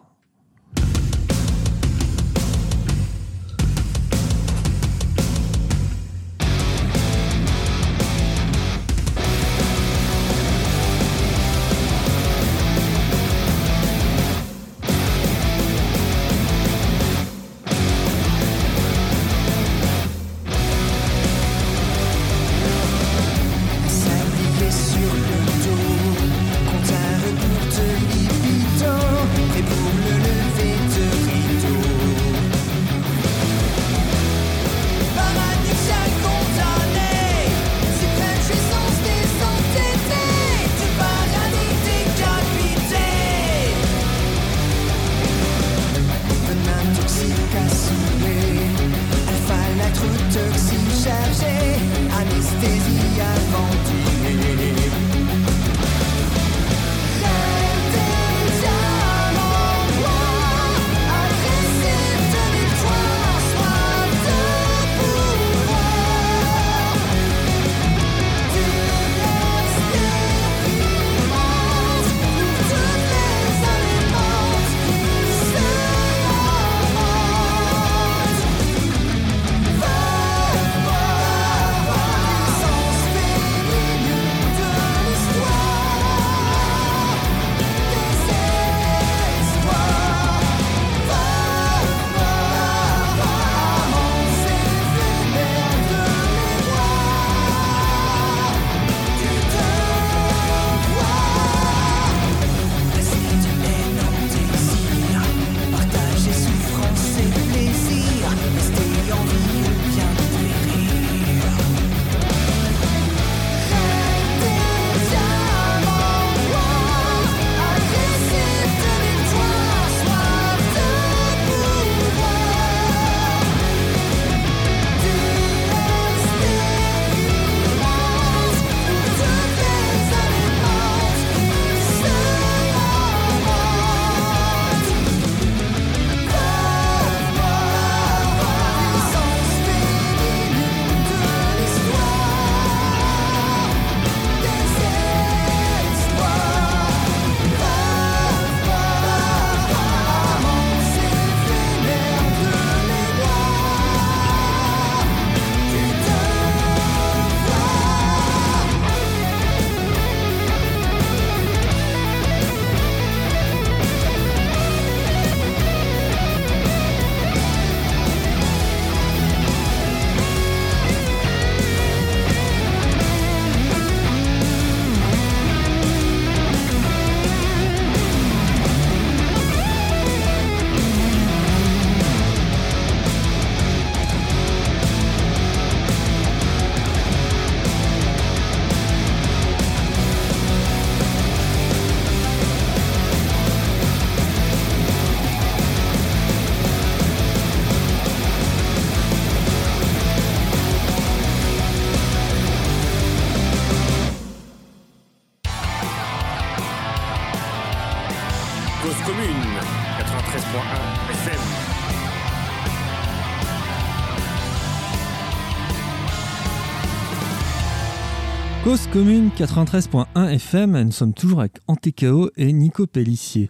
[218.92, 223.48] Commune 93.1 FM, nous sommes toujours avec Antécao et Nico Pellissier.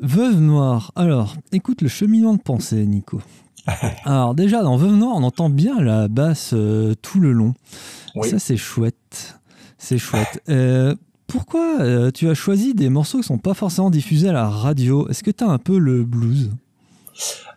[0.00, 3.20] Veuve Noire, alors écoute le cheminement de pensée Nico.
[4.04, 7.54] Alors déjà dans Veuve Noire on entend bien la basse euh, tout le long.
[8.16, 8.28] Oui.
[8.28, 9.38] Ça c'est chouette.
[9.78, 10.42] C'est chouette.
[10.48, 10.96] Euh,
[11.28, 15.08] pourquoi euh, tu as choisi des morceaux qui sont pas forcément diffusés à la radio?
[15.08, 16.50] Est-ce que tu as un peu le blues?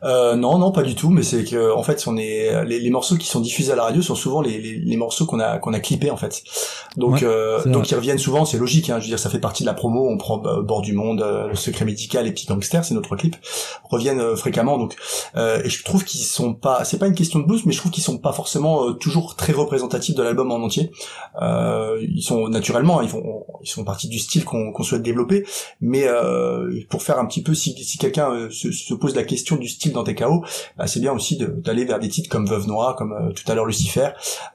[0.04, 1.10] Euh, non, non, pas du tout.
[1.10, 3.84] Mais c'est que en fait, on est les, les morceaux qui sont diffusés à la
[3.84, 6.44] radio sont souvent les, les, les morceaux qu'on a qu'on a clippés en fait.
[6.98, 8.46] Donc Ouais, euh, donc ils reviennent souvent.
[8.46, 8.90] C'est logique.
[8.90, 10.08] Hein, je veux dire, ça fait partie de la promo.
[10.08, 13.16] On prend euh, bord du monde, euh, le secret médical et Petit Gangster, c'est notre
[13.16, 13.36] clip.
[13.90, 14.78] Reviennent euh, fréquemment.
[14.78, 14.96] Donc
[15.38, 16.84] euh, et je trouve qu'ils sont pas.
[16.84, 19.36] C'est pas une question de blues, mais je trouve qu'ils sont pas forcément euh, toujours
[19.36, 20.92] très représentatifs de l'album en entier.
[21.42, 25.46] Euh, ils sont naturellement, ils font ils font partie du style qu'on souhaite développer.
[25.82, 29.55] Mais euh, pour faire un petit peu, si, si quelqu'un se, se pose la question
[29.60, 30.44] du style dans TKO,
[30.78, 33.50] bah, c'est bien aussi de- d'aller vers des titres comme Veuve Noire, comme euh, tout
[33.52, 34.10] à l'heure Lucifer.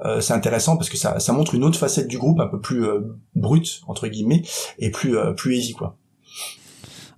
[0.05, 2.61] Euh, c'est intéressant parce que ça, ça montre une autre facette du groupe, un peu
[2.61, 3.01] plus euh,
[3.35, 4.43] brute entre guillemets,
[4.79, 5.97] et plus plus easy quoi.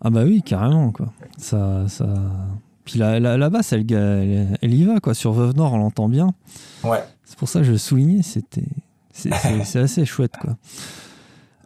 [0.00, 1.12] Ah bah oui, carrément quoi.
[1.38, 2.06] Ça, ça...
[2.84, 5.14] Puis la, la, la basse, elle, elle, elle y va quoi.
[5.14, 6.34] Sur Veuve Noire, on l'entend bien.
[6.82, 7.02] Ouais.
[7.24, 8.64] C'est pour ça que je soulignais, c'était...
[9.12, 10.56] C'est assez chouette quoi.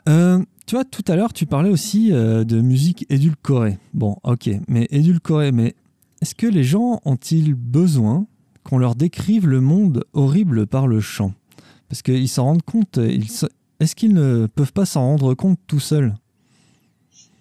[0.09, 3.79] Euh, tu vois, tout à l'heure, tu parlais aussi euh, de musique édulcorée.
[3.95, 5.75] Bon, ok, mais édulcorée, mais
[6.27, 8.27] est-ce que les gens ont-ils besoin
[8.65, 11.33] qu'on leur décrive le monde horrible par le chant?
[11.89, 16.17] Parce qu'ils s'en rendent compte, est-ce qu'ils ne peuvent pas s'en rendre compte tout seuls?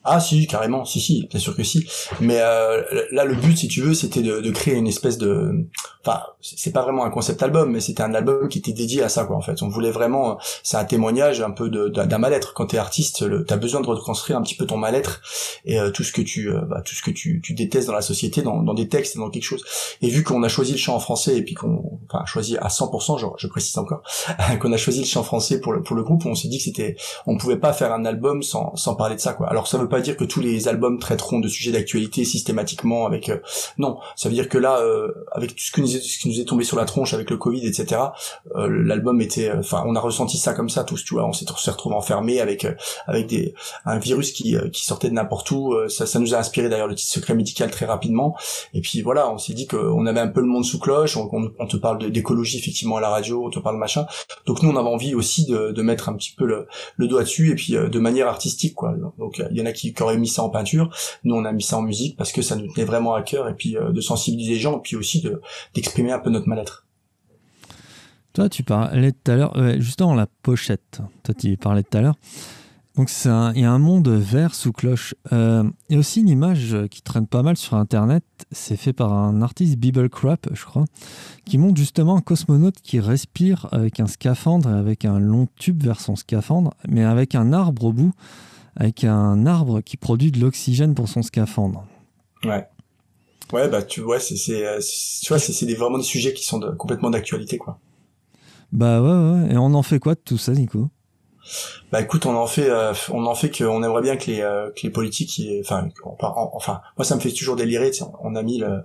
[0.07, 1.87] Ah si, carrément, si, si, bien sûr que si.
[2.19, 5.67] Mais euh, là, le but, si tu veux, c'était de, de créer une espèce de...
[6.05, 9.09] Enfin, c'est pas vraiment un concept album, mais c'était un album qui était dédié à
[9.09, 9.63] ça, quoi, en fait.
[9.63, 10.33] On voulait vraiment...
[10.33, 12.53] euh, C'est un témoignage un peu d'un mal-être.
[12.53, 15.21] Quand t'es artiste, t'as besoin de reconstruire un petit peu ton mal-être
[15.65, 17.93] et euh, tout ce que tu euh, bah, tout ce que tu, tu détestes dans
[17.93, 19.63] la société, dans, dans des textes et dans quelque chose.
[20.03, 21.99] Et vu qu'on a choisi le chant en français et puis qu'on...
[22.07, 24.03] Enfin, choisi à 100%, genre, je précise encore,
[24.61, 26.63] qu'on a choisi le chant français pour le, pour le groupe, on s'est dit que
[26.63, 26.95] c'était...
[27.25, 29.47] On pouvait pas faire un album sans, sans parler de ça, quoi.
[29.49, 33.37] Alors, ça veut dire que tous les albums traiteront de sujets d'actualité systématiquement avec euh,
[33.77, 33.97] non.
[34.15, 36.63] Ça veut dire que là euh, avec tout ce, nous ce qui nous est tombé
[36.63, 38.01] sur la tronche avec le covid etc
[38.55, 41.25] euh, l'album était euh, enfin on a ressenti ça comme ça tous tu vois.
[41.25, 42.73] On s'est retrouvés enfermés avec euh,
[43.07, 43.53] avec des
[43.85, 45.73] un virus qui euh, qui sortait de n'importe où.
[45.89, 48.35] Ça ça nous a inspiré d'ailleurs le titre secret médical très rapidement.
[48.73, 51.17] Et puis voilà on s'est dit qu'on avait un peu le monde sous cloche.
[51.17, 54.05] On, on- on te parle d'écologie effectivement à la radio on te parle machin.
[54.45, 57.21] Donc nous on avait envie aussi de, de mettre un petit peu le, le doigt
[57.23, 58.93] dessus et puis de manière artistique quoi.
[59.19, 60.89] Donc il y en a qui, qui auraient mis ça en peinture
[61.23, 63.47] nous on a mis ça en musique parce que ça nous tenait vraiment à cœur
[63.49, 65.41] et puis euh, de sensibiliser les gens et puis aussi de
[65.73, 66.85] d'exprimer un peu notre mal-être
[68.33, 71.01] Toi, tu parlais tout à l'heure, ouais, justement, la pochette.
[71.23, 72.15] Toi, tu parlais tout à l'heure.
[72.95, 75.15] Donc, il y a un monde vert sous cloche.
[75.33, 78.23] Euh, a aussi une image qui traîne pas mal sur Internet.
[78.51, 80.09] C'est fait par un artiste, Bible
[80.53, 80.85] je crois,
[81.45, 85.83] qui montre justement un cosmonaute qui respire avec un scaphandre et avec un long tube
[85.83, 88.13] vers son scaphandre, mais avec un arbre au bout,
[88.75, 91.85] avec un arbre qui produit de l'oxygène pour son scaphandre.
[92.43, 92.67] ouais
[93.53, 94.79] ouais bah tu vois c'est c'est euh,
[95.21, 97.79] tu vois c'est vraiment des sujets qui sont de- complètement d'actualité quoi
[98.71, 99.09] Bah ouais,
[99.43, 99.53] ouais.
[99.53, 100.89] Et on en fait quoi de tout ça, Nico
[101.91, 104.71] Bah écoute, on en fait, euh, on en fait qu'on aimerait bien que les, euh,
[104.75, 107.91] que les politiques, y- enfin, en- en- enfin, moi ça me fait toujours délirer.
[107.91, 108.81] tu sais, On a mis le,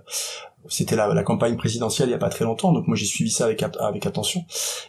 [0.69, 3.31] c'était la, la campagne présidentielle il y a pas très longtemps, donc moi j'ai suivi
[3.31, 4.45] ça avec avec attention.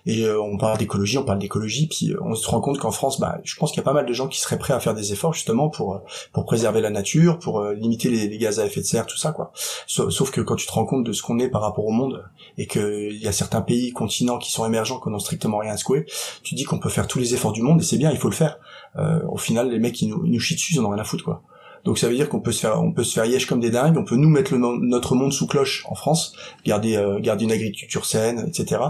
[0.06, 2.90] Et euh, on parle d'écologie, on parle d'écologie, puis euh, on se rend compte qu'en
[2.90, 4.80] France, bah, je pense qu'il y a pas mal de gens qui seraient prêts à
[4.80, 5.98] faire des efforts justement pour euh,
[6.32, 9.32] pour préserver la nature, pour euh, limiter les, gaz à effet de serre, tout ça
[9.32, 9.52] quoi.
[9.87, 12.24] Sauf, que quand tu te rends compte de ce qu'on est par rapport au monde
[12.58, 15.76] et qu'il y a certains pays, continents qui sont émergents, qui n'ont strictement rien à
[15.76, 16.06] secouer,
[16.42, 18.30] tu dis qu'on peut faire tous les efforts du monde et c'est bien, il faut
[18.30, 18.58] le faire.
[18.96, 21.00] Euh, au final, les mecs, ils nous, ils nous chient dessus, ils en ont rien
[21.00, 21.42] à foutre, quoi.
[21.85, 23.71] Donc ça veut dire qu'on peut se faire, on peut se faire yesh comme des
[23.71, 26.33] dingues, on peut nous mettre le, notre monde sous cloche en France,
[26.64, 28.81] garder, euh, garder une agriculture saine, etc.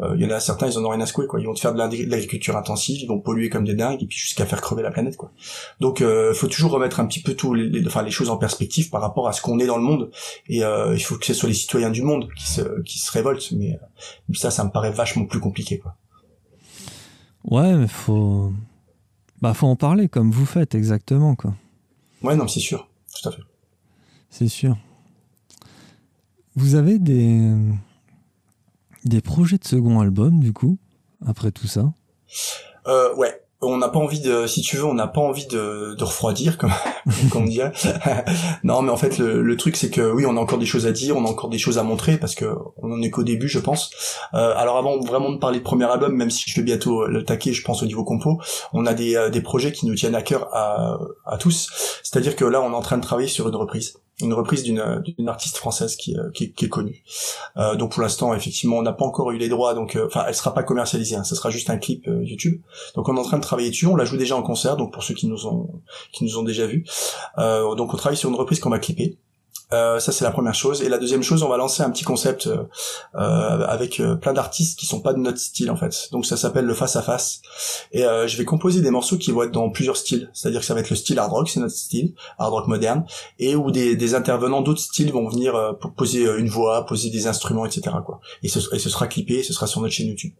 [0.00, 1.40] Euh, Il y en a certains, ils en ont rien à secouer, quoi.
[1.40, 4.02] Ils vont te faire de l'agri- de l'agriculture intensive, ils vont polluer comme des dingues,
[4.02, 5.30] et puis jusqu'à faire crever la planète, quoi.
[5.80, 8.88] Donc, euh, faut toujours remettre un petit peu tout, les- enfin, les choses en perspective
[8.88, 10.10] par rapport à ce qu'on est dans le monde,
[10.48, 13.12] et euh, il faut que ce soit les citoyens du monde qui se, qui se
[13.12, 13.52] révoltent.
[13.52, 15.96] Mais euh, ça, ça me paraît vachement plus compliqué, quoi.
[17.44, 18.52] Ouais, mais faut.
[19.42, 21.54] Bah, faut en parler comme vous faites exactement, quoi.
[22.22, 23.42] Ouais, non, c'est sûr, tout à fait.
[24.30, 24.76] C'est sûr.
[26.54, 27.54] Vous avez des
[29.04, 30.78] des projets de second album du coup
[31.24, 31.92] après tout ça?
[32.86, 33.42] Euh, ouais.
[33.60, 36.72] On n'a pas envie de, si tu veux, on n'a pas envie de, refroidir, comme,
[37.32, 37.72] comme on dirait.
[38.62, 40.92] non, mais en fait, le, truc, c'est que oui, on a encore des choses à
[40.92, 43.48] dire, on a encore des choses à montrer, parce que on en est qu'au début,
[43.48, 43.90] je pense.
[44.34, 47.24] Euh, alors avant vraiment de parler de premier album, même si je vais bientôt le
[47.24, 48.40] taquer, je pense au niveau compo,
[48.72, 51.68] on a des, euh, des projets qui nous tiennent à cœur à tous.
[52.02, 53.98] C'est-à-dire que là, on est en train de travailler sur une reprise.
[54.20, 57.02] Une reprise d'une artiste française qui euh, qui, qui est connue.
[57.56, 60.24] Euh, donc pour l'instant, effectivement, on n'a pas encore eu les droits, donc euh, enfin,
[60.26, 61.16] elle sera pas commercialisée.
[61.16, 62.60] Hein, ce sera juste un clip euh, YouTube.
[62.94, 63.86] Donc on est en train de travailler dessus.
[63.86, 65.68] On la joue déjà en concert, donc pour ceux qui nous ont
[66.12, 66.84] qui nous ont déjà vus.
[67.38, 69.18] Euh, donc on travaille sur une reprise qu'on va clipper.
[69.72, 70.82] Euh, ça c'est la première chose.
[70.82, 72.64] Et la deuxième chose on va lancer un petit concept euh,
[73.16, 76.08] euh, avec euh, plein d'artistes qui sont pas de notre style en fait.
[76.10, 77.42] Donc ça s'appelle le face à face.
[77.92, 80.30] Et je vais composer des morceaux qui vont être dans plusieurs styles.
[80.32, 82.52] C'est à dire que ça va être le style hard rock c'est notre style hard
[82.52, 83.04] rock moderne
[83.38, 87.94] et où des, intervenants d'autres styles vont venir poser une voix poser des instruments etc
[88.42, 90.32] et ce, sera clippé ce sera sur notre chaîne YouTube.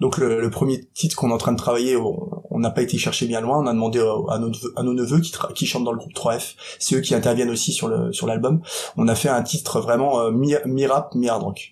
[0.00, 3.26] Donc le, premier titre qu'on est en train de travailler on n'a pas été chercher
[3.26, 3.58] bien loin.
[3.58, 7.14] On a demandé à, nos neveux qui, chantent dans le groupe 3F c'est eux qui
[7.14, 7.88] interviennent aussi sur
[8.26, 8.61] l'album
[8.96, 11.10] on a fait un titre vraiment euh, mi, mi hard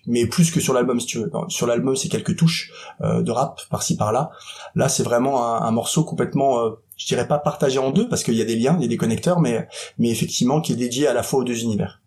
[0.07, 1.31] mais plus que sur l'album si tu veux.
[1.47, 2.71] Sur l'album c'est quelques touches
[3.01, 4.31] euh, de rap par-ci par-là.
[4.75, 8.35] Là c'est vraiment un, morceau complètement euh, je dirais pas partagé en deux parce qu'il
[8.35, 9.67] y a des liens il y a des connecteurs mais
[9.97, 12.01] mais effectivement qui est dédié à la fois aux deux univers.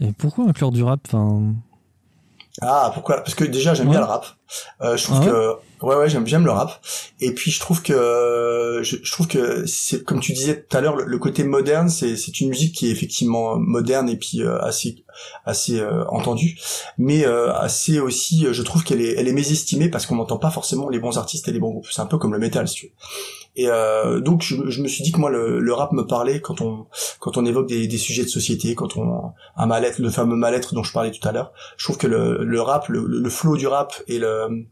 [0.00, 1.08] Et pourquoi inclure du rap
[2.60, 3.16] ah pourquoi?
[3.18, 3.92] Parce que déjà j'aime Ouais.
[3.92, 4.26] bien le rap.
[4.82, 5.30] Euh, je trouve Ah ouais.
[5.80, 6.80] que ouais ouais j'aime j'aime le rap.
[7.20, 10.80] Et puis je trouve que je, je trouve que c'est comme tu disais tout à
[10.80, 14.42] l'heure le, le côté moderne c'est c'est une musique qui est effectivement moderne et puis
[14.42, 15.04] euh, assez
[15.44, 16.56] assez euh, entendue.
[16.96, 20.50] Mais euh, assez aussi je trouve qu'elle est elle est mésestimée parce qu'on n'entend pas
[20.50, 21.88] forcément les bons artistes et les bons groupes.
[21.90, 22.92] C'est un peu comme le métal si tu veux
[23.56, 26.40] et euh, donc je, je me suis dit que moi le, le rap me parlait
[26.40, 26.86] quand on
[27.20, 30.74] quand on évoque des, des sujets de société quand on un mal-être le fameux mal-être
[30.74, 31.52] dont je parlais tout à l'heure.
[31.76, 34.66] Je trouve que le, le rap le, le flow du rap et le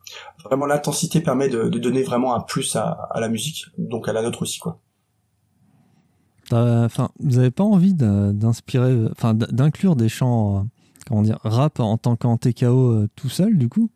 [0.45, 4.13] vraiment l'intensité permet de, de donner vraiment un plus à, à la musique donc à
[4.13, 4.81] la nôtre aussi quoi.
[6.49, 10.63] T'as- enfin, vous avez pas envie d'inspirer, enfin, d'inclure des chants, euh,
[11.09, 13.91] comment dire, rap en tant qu'en TKO euh, tout seul, du coup?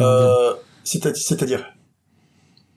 [0.00, 1.64] Euh, c'est-à-dire?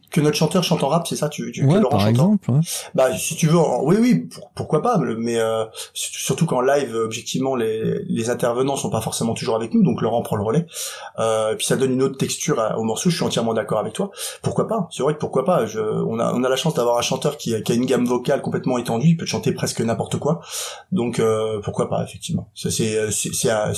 [0.09, 2.49] Que notre chanteur chante en rap c'est ça tu, tu que Ouais, Laurent par exemple.
[2.51, 2.59] ouais.
[2.95, 6.95] Bah si tu veux, en- oui oui, pour- pourquoi pas, mais euh, surtout qu'en live,
[6.95, 10.65] objectivement, les, les intervenants sont pas forcément toujours avec nous, donc Laurent prend le relais.
[11.19, 13.09] Euh, puis ça donne une autre texture à- au morceau.
[13.09, 14.11] Je suis entièrement d'accord avec toi.
[14.41, 15.65] Pourquoi pas C'est vrai que pourquoi pas.
[15.65, 17.85] Je, on a on a la chance d'avoir un chanteur qui, a- qui a une
[17.85, 19.09] gamme vocale complètement étendue.
[19.09, 20.39] Il peut chanter presque n'importe quoi.
[20.91, 22.49] Donc euh, pourquoi pas effectivement.
[22.55, 23.71] Ça c'est c'est c'est à,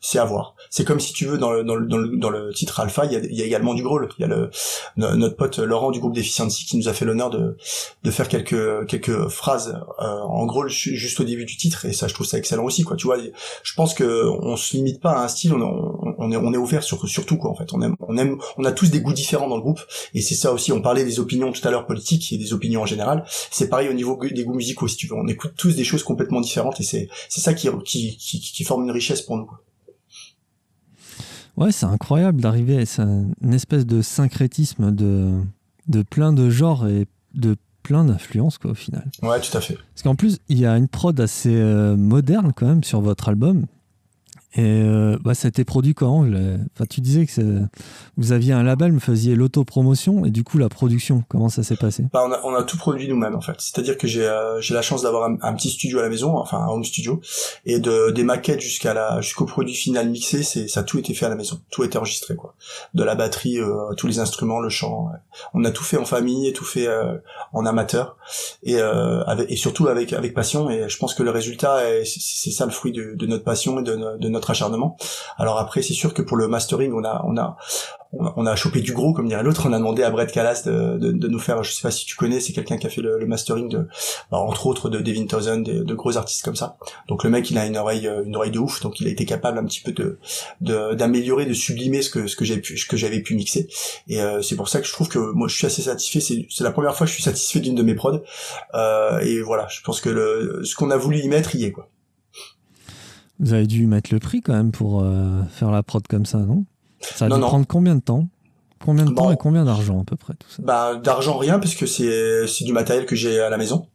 [0.00, 0.54] c'est à voir.
[0.70, 3.04] C'est comme si tu veux dans le dans le dans le, dans le titre Alpha,
[3.06, 4.08] il y a, il y a également du growl.
[4.18, 4.50] Il y a le
[4.96, 7.56] no- notre pote Laurent du groupe Deficiency qui nous a fait l'honneur de
[8.02, 11.84] de faire quelques quelques phrases euh, en gros ju- juste au début du titre.
[11.84, 12.96] Et ça je trouve ça excellent aussi quoi.
[12.96, 13.18] Tu vois
[13.62, 16.52] je pense que on se limite pas à un style on, on, on est on
[16.52, 17.72] est ouvert sur sur tout quoi en fait.
[17.72, 19.80] On aime on aime on a tous des goûts différents dans le groupe.
[20.14, 22.82] Et c'est ça aussi on parlait des opinions tout à l'heure politiques et des opinions
[22.82, 23.24] en général.
[23.50, 25.14] C'est pareil au niveau des goûts musicaux si tu veux.
[25.16, 28.64] On écoute tous des choses complètement différentes et c'est c'est ça qui, qui qui qui
[28.64, 29.60] forme une richesse pour nous quoi.
[31.56, 33.02] Ouais, c'est incroyable d'arriver à
[33.42, 35.32] une espèce de syncrétisme de,
[35.88, 39.10] de plein de genres et de plein d'influences, quoi, au final.
[39.22, 42.52] ouais tout à fait Parce qu'en plus, il y a une prod assez euh, moderne,
[42.54, 43.64] quand même, sur votre album.
[44.54, 47.62] Et euh, bah, ça a été produit quand enfin, Tu disais que
[48.16, 51.76] vous aviez un label, vous faisiez l'autopromotion, et du coup, la production, comment ça s'est
[51.76, 52.04] passé?
[52.12, 53.56] Bah, on, a, on a tout produit nous-mêmes en fait.
[53.58, 56.68] C'est-à-dire que j'ai euh, la chance d'avoir un, petit studio à la maison, enfin un
[56.68, 57.20] home studio,
[57.66, 61.28] et de des maquettes jusqu'à jusqu'au produit final mixé, ça a tout été fait à
[61.28, 62.54] la maison, tout a été enregistré quoi.
[62.94, 65.10] De la batterie, euh, tous les instruments, le chant,
[65.52, 67.18] on a tout fait en famille, tout fait euh,
[67.52, 68.16] en amateur,
[68.62, 70.70] et euh, avec, et surtout avec avec passion.
[70.70, 73.80] Et je pense que le résultat, est- c'est ça le fruit de, de notre passion
[73.80, 74.96] et de, de notre acharnement.
[75.36, 77.56] Alors après, c'est sûr que pour le mastering, on a on a
[78.12, 79.66] on a- chopé du gros, comme dirait l'autre.
[79.68, 82.06] On a demandé à Brett Callas de, de, de nous faire, je sais pas si
[82.06, 83.86] tu connais, c'est quelqu'un qui a fait le, le mastering de,
[84.30, 86.78] bah, entre autres, de Devin Townsend, de, gros artistes comme ça.
[87.08, 89.10] Donc le mec, il a une oreille, euh, une oreille de ouf, donc il a
[89.10, 90.18] été capable un petit peu de
[90.60, 93.68] d'améliorer, de, sublimer ce que ce que j'ai pu, ce que j'avais pu mixer.
[94.08, 96.20] Et euh, c'est pour ça que je trouve que moi, je suis assez satisfait.
[96.20, 98.22] C'est c'est la première fois que je suis satisfait d'une de mes prods.
[98.74, 101.72] Euh, et voilà, je pense que le, ce qu'on a voulu y mettre, y est
[101.72, 101.88] quoi.
[103.40, 106.38] Vous avez dû mettre le prix, quand même, pour euh, faire la prod comme ça,
[106.38, 106.64] non?
[107.00, 107.46] Ça a Non, dû non.
[107.48, 108.28] prendre combien de temps?
[108.84, 109.22] Combien de Bon.
[109.24, 110.62] temps et combien d'argent, à peu près, tout ça?
[110.64, 113.86] Bah d'argent rien parce que c'est c'est du matériel que j'ai à la maison.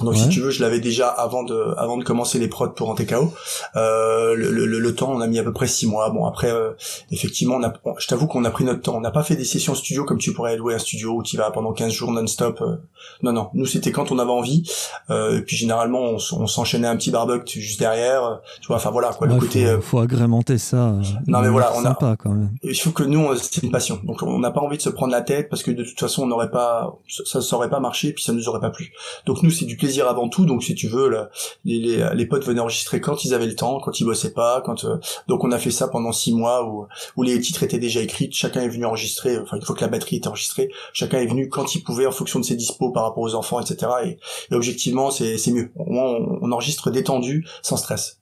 [0.00, 0.18] Donc Ouais.
[0.18, 3.32] si tu veux, je l'avais déjà avant de avant de commencer les prods pour Antekao.
[3.76, 6.08] Euh, le, le, le temps, on a mis à peu près six mois.
[6.10, 6.70] Bon après, euh,
[7.10, 8.96] effectivement, on a, on- je t'avoue qu'on a pris notre temps.
[8.96, 11.36] On n'a pas fait des sessions studio comme tu pourrais louer un studio où tu
[11.36, 12.60] vas pendant 15 jours non-stop.
[12.62, 12.76] euh.
[13.22, 14.62] Non non, nous c'était quand on avait envie.
[15.10, 18.24] Euh, et puis généralement, on, on s'enchaînait un petit barbecue juste derrière.
[18.24, 19.26] euh, Tu vois, enfin voilà quoi.
[19.26, 20.94] le Ouais, côté faut, faut agrémenter ça.
[21.26, 22.50] Non, mais voilà, on a- sympa, quand même.
[22.62, 25.12] il faut que nous c'est une passion donc on n'a pas envie de se prendre
[25.12, 28.12] la tête parce que de toute façon on n'aurait pas ça ça aurait pas marché
[28.12, 28.92] puis ça nous aurait pas plu
[29.26, 30.46] donc nous c'est du plaisir avant tout.
[30.46, 31.30] Donc si tu veux, là,
[31.64, 34.62] les, les, les potes venaient enregistrer quand ils avaient le temps, quand ils bossaient pas.
[34.64, 37.78] Quand euh, donc on a fait ça pendant six mois où où les titres étaient
[37.78, 38.30] déjà écrits.
[38.32, 39.38] Chacun est venu enregistrer.
[39.38, 42.12] Enfin une fois que la batterie était enregistrée, chacun est venu quand il pouvait en
[42.12, 43.90] fonction de ses dispos par rapport aux enfants, etc.
[44.04, 44.18] Et,
[44.50, 45.70] et objectivement c'est c'est mieux.
[45.76, 46.04] Au moins
[46.40, 48.20] on, enregistre détendu, sans stress.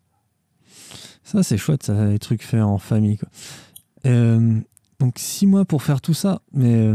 [1.25, 3.19] Ça, c'est chouette, ça, les trucs faits en famille.
[3.19, 3.29] Quoi.
[4.07, 4.59] Euh,
[4.99, 6.93] donc, six mois pour faire tout ça, mais.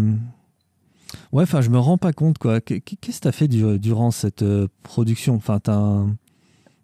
[1.31, 2.61] Ouais, enfin, je me rends pas compte, quoi.
[2.61, 5.35] Qu- Qu'est-ce que t'as fait du- durant cette euh, production?
[5.35, 5.59] Enfin,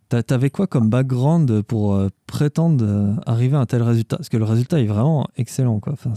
[0.10, 4.18] T'avais quoi comme background pour euh, prétendre euh, arriver à un tel résultat?
[4.18, 5.94] Parce que le résultat est vraiment excellent, quoi.
[5.94, 6.12] Enfin,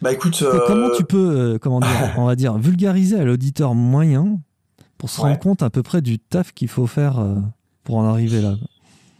[0.00, 4.38] Bah écoute, Co- Comment tu peux, comment dire, on va dire, vulgariser à l'auditeur moyen
[4.96, 5.28] pour se Ouais.
[5.28, 7.22] rendre compte à peu près du taf qu'il faut faire
[7.84, 8.68] pour en arriver là quoi?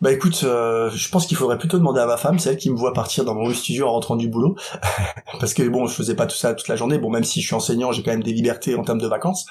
[0.04, 2.70] Bah écoute, euh, je pense qu'il faudrait plutôt demander à ma femme, c'est elle qui
[2.70, 4.54] me voit partir dans mon studio en rentrant du boulot,
[5.40, 6.98] parce que bon, je faisais pas tout ça toute la journée.
[6.98, 9.46] Bon, même si je suis enseignant, j'ai quand même des libertés en termes de vacances,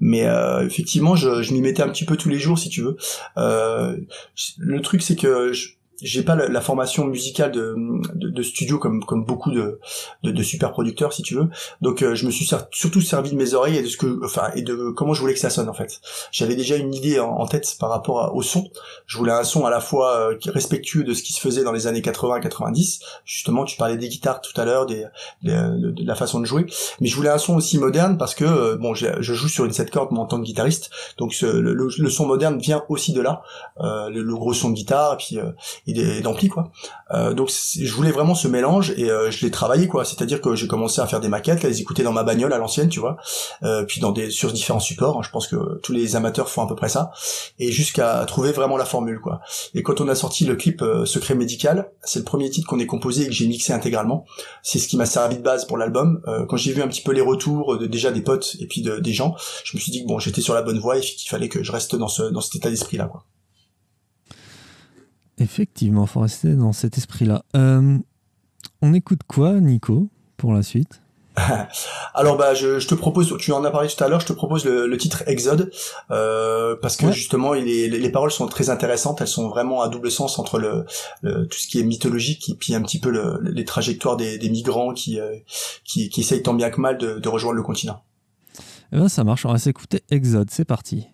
[0.00, 2.80] mais euh, effectivement, je, je m'y mettais un petit peu tous les jours, si tu
[2.80, 2.96] veux.
[3.36, 3.98] Euh,
[4.56, 7.74] le truc, c'est que je- j'ai pas la, formation musicale de,
[8.14, 9.80] de, de studio comme comme beaucoup de,
[10.22, 11.48] de, de super producteurs, si tu veux.
[11.80, 14.50] Donc, euh, je me suis surtout servi de mes oreilles et de ce que, enfin,
[14.54, 16.00] et de comment je voulais que ça sonne en fait.
[16.32, 18.70] J'avais déjà une idée en, tête par rapport au son
[19.06, 21.72] je voulais un son à la fois euh, respectueux de ce qui se faisait dans
[21.72, 23.00] les années 80-90.
[23.24, 25.06] Justement, tu parlais des guitares tout à l'heure, des,
[25.42, 26.66] des- de, la façon de jouer.
[27.00, 29.72] Mais je voulais un son aussi moderne parce que euh, bon, je joue sur une
[29.72, 33.20] 7 cordes en tant que guitariste, donc ce- le, le- son moderne vient aussi de
[33.20, 33.42] là,
[33.80, 35.50] euh, le, le gros son de guitare et puis euh,
[35.86, 36.70] et des- et d'ampli quoi.
[37.12, 40.04] Euh, donc je voulais vraiment ce mélange et euh, je l'ai travaillé quoi.
[40.04, 42.58] C'est-à-dire que j'ai commencé à faire des maquettes, à les écouter dans ma bagnole à
[42.58, 43.16] l'ancienne, tu vois,
[43.62, 45.18] euh, puis dans des sur différents supports.
[45.18, 45.22] hein.
[45.22, 47.10] je pense que tous les amateurs font à peu près ça
[47.58, 49.40] et jusqu'à trouver vraiment la formule quoi.
[49.74, 52.78] Et quand on a sorti le clip euh, Secret médical, c'est le premier titre qu'on
[52.78, 54.24] ait composé et que j'ai mixé intégralement.
[54.62, 56.20] C'est ce qui m'a servi de base pour l'album.
[56.28, 58.82] Euh, quand j'ai vu un petit peu les retours de, déjà des potes et puis
[58.82, 59.34] de- des gens,
[59.64, 61.62] je me suis dit que bon, j'étais sur la bonne voie et qu'il fallait que
[61.62, 63.24] je reste dans ce dans cet état d'esprit là quoi.
[65.40, 67.42] Effectivement, faut rester dans cet esprit-là.
[67.56, 67.98] Euh,
[68.82, 71.02] on écoute quoi, Nico, pour la suite?
[72.14, 74.32] Alors bah je, je te propose, tu en as parlé tout à l'heure, je te
[74.32, 75.70] propose le, le titre Exode
[76.10, 77.12] euh, parce que Ouais.
[77.12, 80.38] justement il est, les, les paroles sont très intéressantes, elles sont vraiment à double sens
[80.40, 80.84] entre le,
[81.22, 84.38] le- tout ce qui est mythologique et puis un petit peu le- les trajectoires des,
[84.38, 85.36] des migrants qui, euh,
[85.84, 88.02] qui qui essayent tant bien que mal de, de rejoindre le continent.
[88.92, 91.06] Eh ben, ça marche, on va s'écouter Exode, c'est parti.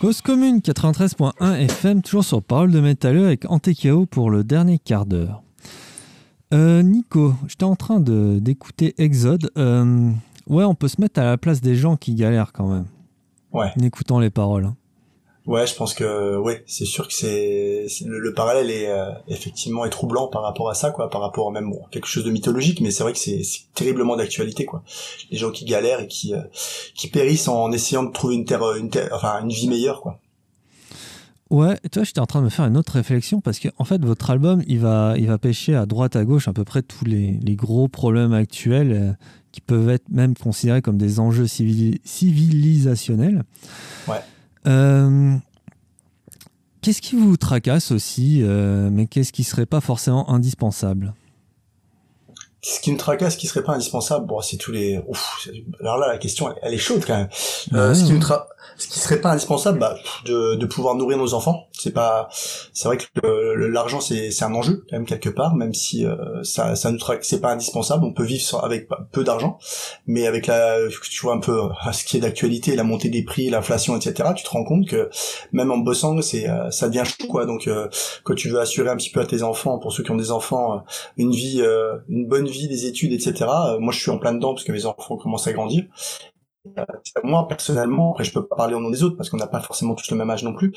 [0.00, 5.04] Cause commune 93.1 FM, toujours sur Parole de Métalleux avec Antekao pour le dernier quart
[5.04, 5.42] d'heure.
[6.54, 9.50] Euh, Nico, j'étais en train de- d'écouter Exode.
[9.58, 10.10] Euh,
[10.48, 12.86] ouais, on peut se mettre à la place des gens qui galèrent quand même,
[13.52, 13.70] Ouais.
[13.78, 14.72] en écoutant les paroles.
[15.46, 19.84] Ouais, je pense que ouais, c'est sûr que c'est le, le parallèle est euh, effectivement
[19.84, 22.30] est troublant par rapport à ça, quoi, par rapport à même bon, quelque chose de
[22.30, 23.42] mythologique, mais c'est vrai que c'est
[23.74, 24.82] terriblement d'actualité, quoi.
[25.30, 26.42] Les gens qui galèrent et qui euh,
[26.94, 30.20] qui périssent en essayant de trouver une terre, une terre, enfin une vie meilleure, quoi.
[31.48, 34.04] Ouais, toi, j'étais en train de me faire une autre réflexion parce que en fait,
[34.04, 37.04] votre album, il va, il va pêcher à droite à gauche à peu près tous
[37.04, 39.12] les, les gros problèmes actuels euh,
[39.50, 43.42] qui peuvent être même considérés comme des enjeux civili- civilisationnels.
[44.06, 44.20] Ouais.
[44.66, 45.36] Euh,
[46.82, 51.14] qu'est-ce qui vous tracasse aussi, euh, mais qu'est-ce qui serait pas forcément indispensable?
[52.62, 55.00] Ce qui me tracasse, ce qui serait pas indispensable, bon, c'est tous les.
[55.08, 55.48] Ouf,
[55.80, 57.28] alors là, la question, elle, elle est chaude quand même.
[57.72, 58.46] Euh, Ouais, ce qui me tra...
[58.76, 59.96] ce qui serait pas indispensable, bah,
[60.26, 61.68] de, de pouvoir nourrir nos enfants.
[61.72, 62.28] C'est pas,
[62.74, 63.06] c'est vrai que
[63.54, 66.98] l'argent c'est c'est un enjeu quand même quelque part, même si euh, ça ça nous
[66.98, 68.04] traque, c'est pas indispensable.
[68.04, 69.58] On peut vivre sans- avec peu d'argent,
[70.06, 70.76] mais avec la,
[71.10, 74.30] tu vois un peu euh, ce qui est d'actualité, la montée des prix, l'inflation, etc.
[74.36, 75.08] Tu te rends compte que
[75.52, 77.46] même en bossant, c'est euh, ça devient chaud quoi.
[77.46, 77.88] Donc euh,
[78.24, 80.30] quand tu veux assurer un petit peu à tes enfants, pour ceux qui ont des
[80.32, 80.78] enfants, euh,
[81.16, 81.62] une vie,
[82.08, 83.34] une bonne vie, des études, etc.
[83.40, 85.84] euh, moi, je suis en plein dedans parce que mes enfants commencent à grandir.
[86.78, 86.84] Euh,
[87.24, 89.60] moi, personnellement, après, je peux pas parler au nom des autres parce qu'on n'a pas
[89.60, 90.72] forcément tous le même âge non plus,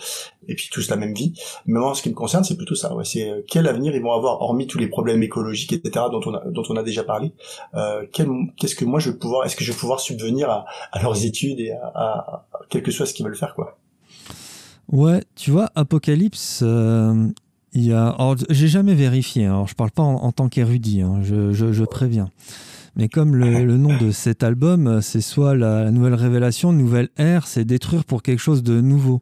[0.48, 1.34] et puis tous la même vie.
[1.66, 2.96] Mais moi, en ce qui me concerne, c'est plutôt ça.
[2.96, 6.22] Ouais, c'est euh, quel avenir ils vont avoir, hormis tous les problèmes écologiques, etc., dont
[6.26, 7.34] on a, dont on a déjà parlé.
[8.14, 10.66] Qu'est-ce que moi je vais pouvoir, est-ce que je vais pouvoir subvenir à,
[11.02, 13.78] leurs études et à, à, quel que soit ce qu'ils veulent faire, quoi.
[14.92, 16.64] Ouais, tu vois, Apocalypse,
[17.74, 18.16] il y a.
[18.50, 22.30] J'ai jamais vérifié, hein, alors je parle pas en, tant qu'érudit, hein, je, je- préviens.
[22.96, 27.66] Mais comme le, nom de cet album, c'est soit la, nouvelle révélation, nouvelle ère, c'est
[27.66, 29.22] détruire pour quelque chose de nouveau.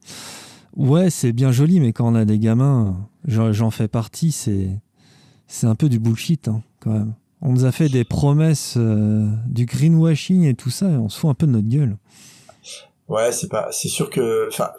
[0.75, 4.69] Ouais, c'est bien joli, mais quand on a des gamins, j'en j'en fais partie, c'est
[5.47, 7.13] c'est un peu du bullshit hein, quand même.
[7.41, 11.19] On nous a fait des promesses, euh, du greenwashing et tout ça, et on se
[11.19, 11.97] fout un peu de notre gueule.
[13.12, 14.72] Ouais, c'est pas, c'est sûr que, enfin,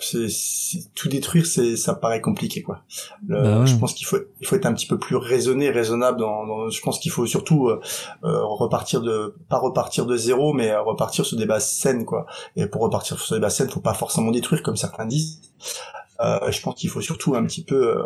[0.95, 2.81] tout détruire, c'est, ça paraît compliqué, quoi.
[3.29, 3.67] Le- Bah ouais.
[3.67, 6.19] Je pense qu'il faut, il faut être un petit peu plus raisonné, raisonnable.
[6.19, 7.79] Dans, dans- je pense qu'il faut surtout euh,
[8.25, 12.25] euh, repartir de, pas repartir de zéro, mais repartir sur des bases saines, quoi.
[12.57, 15.41] Et pour repartir sur des bases saines, faut pas forcément détruire, comme certains disent.
[16.21, 18.05] Euh, je pense qu'il faut surtout un petit peu euh,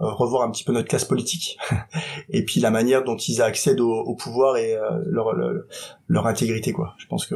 [0.00, 1.56] revoir un petit peu notre classe politique
[2.28, 5.62] et puis la manière dont ils accèdent au, au pouvoir et euh, leur, leur
[6.08, 6.94] leur intégrité quoi.
[6.98, 7.34] Je pense que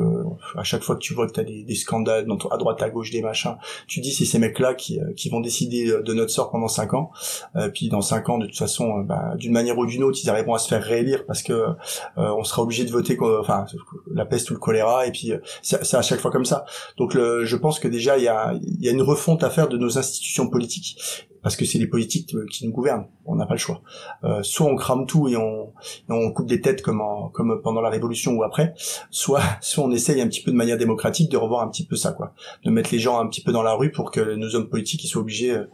[0.56, 2.90] à chaque fois que tu vois que tu as des, scandales dans à droite à
[2.90, 3.56] gauche des machins,
[3.86, 6.68] tu dis c'est ces mecs là qui euh, qui vont décider de notre sort pendant
[6.68, 7.10] cinq ans.
[7.56, 10.18] Euh, puis dans cinq ans de toute façon euh, bah, d'une manière ou d'une autre
[10.22, 11.74] ils arriveront à se faire réélire parce que euh,
[12.16, 13.64] on sera obligé de voter enfin
[14.12, 16.64] la peste ou le choléra et puis euh, c'est à chaque fois comme ça.
[16.96, 19.68] Donc le, je pense que déjà il y a y a une refonte à faire
[19.68, 23.07] de nos institutions politiques parce que c'est les politiques euh, qui nous gouvernent.
[23.26, 23.82] On n'a pas le choix.
[24.24, 25.72] Euh, soit on crame tout et on,
[26.09, 28.74] on coupe des têtes comme en- comme pendant la Révolution ou après,
[29.11, 31.97] soit soit on essaye un petit peu de manière démocratique de revoir un petit peu
[31.97, 32.34] ça quoi,
[32.64, 35.05] de mettre les gens un petit peu dans la rue pour que nos hommes politiques
[35.05, 35.64] ils soient obligés euh,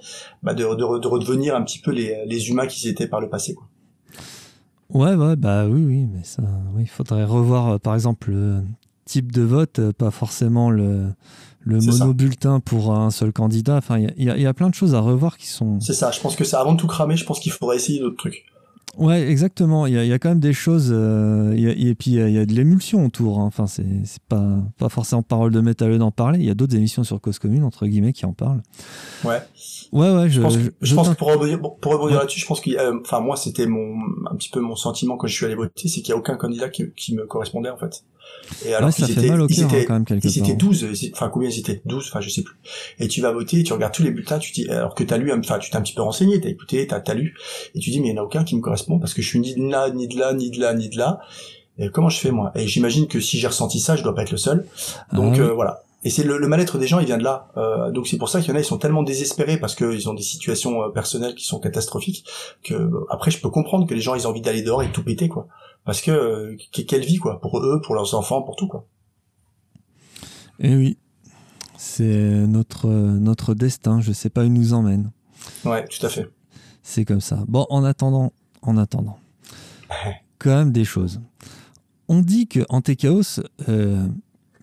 [0.42, 3.28] bah, de, de, de redevenir un petit peu les, les humains qu'ils étaient par le
[3.28, 3.56] passé.
[4.90, 6.42] Ouais, ouais, bah oui, oui, mais ça,
[6.78, 8.62] il faudrait revoir, par exemple, le
[9.06, 11.08] type de vote, pas forcément le,
[11.64, 13.76] le C'est monobulletin pour un seul candidat.
[13.76, 15.80] Enfin, il y y, a- il y a plein de choses à revoir qui sont.
[15.80, 16.10] C'est ça.
[16.10, 18.44] Je pense que ça avant de tout cramer, je pense qu'il faudrait essayer d'autres trucs.
[18.98, 19.86] Ouais, exactement.
[19.86, 20.90] Il y a, il y a quand même des choses.
[20.92, 23.40] euh, il y a- et puis, il y a, il y a de l'émulsion autour.
[23.40, 23.44] hein.
[23.46, 23.84] Enfin, c'est
[24.28, 26.38] pas, pas forcément parole de métalleux d'en parler.
[26.40, 28.62] Il y a d'autres émissions sur Cause Commune, entre guillemets, qui en parlent.
[29.24, 29.38] Ouais.
[29.92, 32.22] Ouais, ouais, je, Je pense, que, je- pense que pour rebondir, pour rebondir Ouais.
[32.22, 33.96] là-dessus, je pense a- enfin moi c'était mon
[34.30, 36.36] un petit peu mon sentiment quand je suis allé voter, c'est qu'il y a aucun
[36.36, 38.04] candidat qui, qui me correspondait en fait.
[38.66, 40.38] Et alors ouais, ça fait étaient, mal au cœur, hein, étaient, quand même, quelque ils
[40.38, 40.56] étaient part.
[40.56, 41.80] 12, ils- enfin combien ils étaient?
[41.84, 42.56] 12, enfin je sais plus.
[42.98, 45.32] Et tu vas voter, tu regardes tous les bulletins, tu dis alors que t'as lu,
[45.32, 47.34] enfin tu t'es un petit peu renseigné, t'as écouté, t'as as lu,
[47.74, 49.28] et tu dis mais il y en a aucun qui me correspond parce que je
[49.28, 51.20] suis ni de là, ni de là, ni de là, ni de là.
[51.78, 52.52] Et comment je fais moi?
[52.54, 54.66] Et j'imagine que si j'ai ressenti ça, je dois pas être le seul.
[55.12, 55.40] Donc Ah oui.
[55.40, 55.80] euh, voilà.
[56.06, 57.48] Et c'est le, le mal-être des gens, il vient de là.
[57.56, 60.08] Euh, donc c'est pour ça qu'il y en a, ils sont tellement désespérés parce qu'ils
[60.08, 62.24] ont des situations euh, personnelles qui sont catastrophiques
[62.62, 64.92] que après je peux comprendre que les gens ils ont envie d'aller dehors et de
[64.92, 65.48] tout péter quoi.
[65.86, 68.86] Parce que euh, que- quelle vie quoi pour eux, pour leurs enfants, pour tout quoi.
[70.60, 70.98] Eh oui,
[71.76, 72.04] c'est
[72.46, 74.00] notre, notre destin.
[74.00, 75.10] Je sais pas où il nous emmène.
[75.64, 76.28] Ouais, tout à fait.
[76.82, 77.42] C'est comme ça.
[77.48, 78.32] Bon, en attendant,
[78.64, 79.18] en attendant,
[80.38, 81.20] quand même des choses.
[82.08, 84.06] On dit que Antechaos, euh,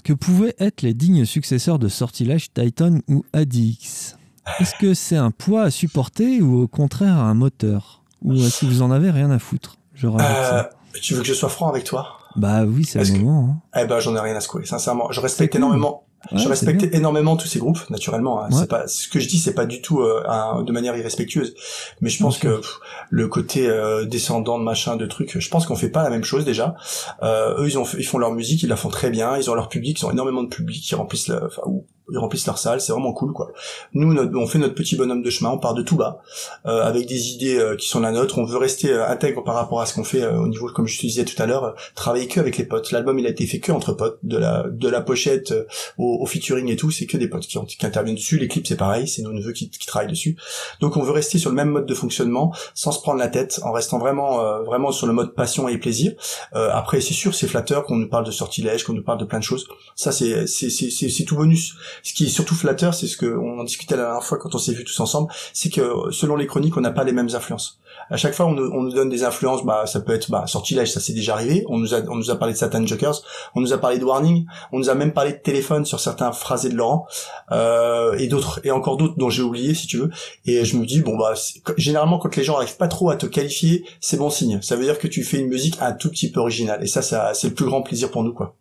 [0.03, 4.15] que pouvaient être les dignes successeurs de Sortilège, Titan ou ADX.
[4.59, 8.03] Est-ce que c'est un poids à supporter ou au contraire un moteur?
[8.23, 9.77] Ou est-ce que vous en avez rien à foutre?
[9.93, 10.63] Je Euh,
[11.01, 12.17] tu veux que je sois franc avec toi?
[12.35, 13.61] Bah oui, c'est le que- moment.
[13.73, 13.81] hein.
[13.81, 15.11] Eh ben j'en ai rien à secouer, sincèrement.
[15.11, 15.59] Je respecte cool.
[15.61, 16.03] énormément.
[16.31, 18.43] Ouais, je respecte énormément tous ces groupes, naturellement.
[18.43, 18.49] hein.
[18.51, 18.55] Ouais.
[18.59, 21.55] C'est pas ce que je dis, c'est pas du tout euh, un- de manière irrespectueuse.
[21.99, 25.65] Mais je pense que pff, le côté euh, descendant de machin, de trucs, je pense
[25.65, 26.75] qu'on fait pas la même chose déjà.
[27.23, 29.35] Euh, eux, ils ont, ils font leur musique, ils la font très bien.
[29.37, 32.17] Ils ont leur public, ils ont énormément de public, ils remplissent, la, enfin, ou- ils
[32.17, 32.81] remplissent leur salle.
[32.81, 33.51] C'est vraiment cool, quoi.
[33.93, 36.21] Nous, notre- on fait notre petit bonhomme de chemin, on part de tout bas,
[36.65, 38.37] euh, avec des idées euh, qui sont la nôtre.
[38.37, 40.87] On veut rester euh, intègre par rapport à ce qu'on fait euh, au niveau, comme
[40.87, 42.91] je te disais tout à l'heure, euh, travailler que avec les potes.
[42.91, 45.53] L'album, il a été fait que entre potes, de la de la pochette
[45.97, 48.37] au, au featuring et tout, c'est que des potes qui, qui interviennent dessus.
[48.37, 50.35] Les clips, c'est pareil, c'est nos neveux qui, qui travaillent dessus.
[50.79, 53.59] Donc, on veut rester sur le même mode de fonctionnement, sans se prendre la tête,
[53.63, 56.13] en restant vraiment vraiment sur le mode passion et plaisir.
[56.53, 59.39] Après, c'est sûr, c'est flatteur qu'on nous parle de sortilèges, qu'on nous parle de plein
[59.39, 59.67] de choses.
[59.95, 61.75] Ça, c'est c'est c'est tout bonus.
[62.03, 64.55] Ce qui est surtout flatteur, c'est ce que on en discutait la dernière fois quand
[64.55, 67.11] on s'est vu tous ensemble, c'est que euh, selon les chroniques, on n'a pas les
[67.11, 67.79] mêmes influences.
[68.09, 69.63] À chaque fois, on nous, on nous donne des influences.
[69.63, 71.63] Bah, ça peut être bah, sortilège, ça c'est déjà arrivé.
[71.67, 73.21] On nous a on nous a parlé de Satan Jokers,
[73.55, 76.31] on nous a parlé de Warning, on nous a même parlé de téléphone sur certains
[76.31, 77.05] phrasés de Laurent
[77.51, 80.11] euh, et d'autres et encore d'autres dont j'ai oublié si tu veux.
[80.45, 81.33] Et je me dis bon bah
[81.77, 84.61] généralement quand les gens arrivent pas trop à te qualifier, c'est bon signe.
[84.61, 86.83] Ça veut dire que tu fais une musique un tout petit peu originale.
[86.83, 88.55] Et ça, ça c'est le plus grand plaisir pour nous quoi.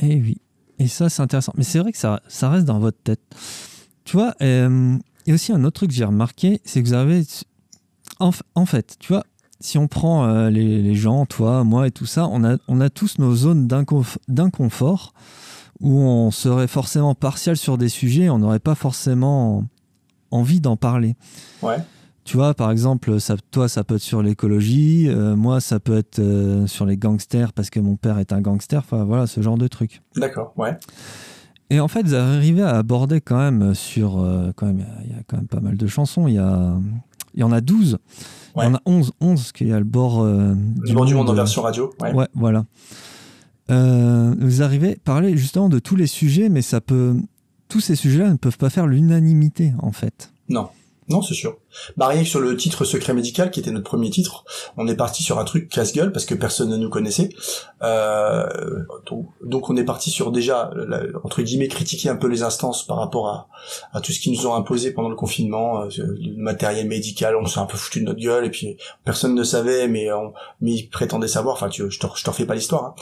[0.00, 0.41] Eh oui.
[0.78, 1.52] Et ça, c'est intéressant.
[1.56, 3.20] Mais c'est vrai que ça, ça reste dans votre tête.
[4.04, 4.96] Tu vois, euh,
[5.28, 7.22] a aussi un autre truc que j'ai remarqué, c'est que vous avez...
[8.18, 9.24] En, fait, tu vois,
[9.58, 12.80] si on prend euh, les, les gens, toi, moi et tout ça, on a, on
[12.80, 15.12] a tous nos zones d'inconf- d'inconfort
[15.80, 19.64] où on serait forcément partial sur des sujets, on n'aurait pas forcément
[20.30, 21.16] envie d'en parler.
[21.62, 21.78] Ouais.
[22.24, 25.96] Tu vois, par exemple, ça, toi, ça peut être sur l'écologie, euh, moi, ça peut
[25.96, 29.40] être euh, sur les gangsters parce que mon père est un gangster, enfin voilà, ce
[29.42, 30.02] genre de truc.
[30.16, 30.52] D'accord.
[30.56, 30.78] Ouais.
[31.70, 34.20] Et en fait, vous arrivez à aborder quand même sur.
[34.20, 36.28] euh, quand même, il y a- il y, a quand même pas mal de chansons.
[36.28, 36.76] Il y, a,
[37.34, 37.98] y en a 12.
[38.56, 41.14] Il y en a 11, 11 parce qu'il y a le bord Du monde du
[41.14, 41.90] monde en version radio.
[42.00, 42.12] Ouais.
[42.12, 42.66] Ouais, voilà.
[43.68, 47.16] Vous arrivez à parler justement de tous les sujets, mais ça peut.
[47.68, 50.30] Tous ces sujets-là ne peuvent pas faire l'unanimité, en fait.
[50.50, 50.68] Non.
[51.08, 51.56] Non, c'est sûr.
[51.96, 54.44] Bah rien que sur le titre Secret médical, qui était notre premier titre,
[54.76, 57.30] on est parti sur un truc casse-gueule parce que personne ne nous connaissait.
[57.82, 58.46] Euh,
[59.10, 62.86] donc, donc on est parti sur déjà, la- entre guillemets, critiquer un peu les instances
[62.86, 63.48] par rapport à,
[63.92, 67.46] à tout ce qu'ils nous ont imposé pendant le confinement, euh, le matériel médical, on
[67.46, 70.72] s'est un peu foutu de notre gueule et puis personne ne savait, mais on, mais
[70.72, 71.54] ils prétendaient savoir.
[71.54, 72.84] Enfin, tu, je te, je te refais pas l'histoire.
[72.84, 72.94] hein.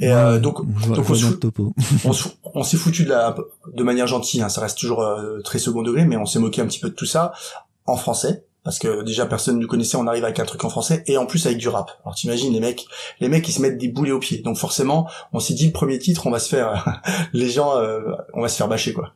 [0.00, 0.58] Et euh, donc,
[2.54, 3.34] on s'est foutu de la
[3.72, 6.60] de manière gentille hein, ça reste toujours euh, très second degré mais on s'est moqué
[6.62, 7.32] un petit peu de tout ça
[7.88, 10.68] en français parce que déjà personne ne nous connaissait on arrive avec un truc en
[10.68, 11.90] français et en plus avec du rap.
[12.04, 12.84] Alors t'imagines les mecs
[13.18, 14.40] les mecs ils se mettent des boulets aux pieds.
[14.40, 17.00] Donc forcément on s'est dit le premier titre on va se faire
[17.32, 18.00] les gens euh,
[18.34, 19.12] on va se faire bâcher quoi.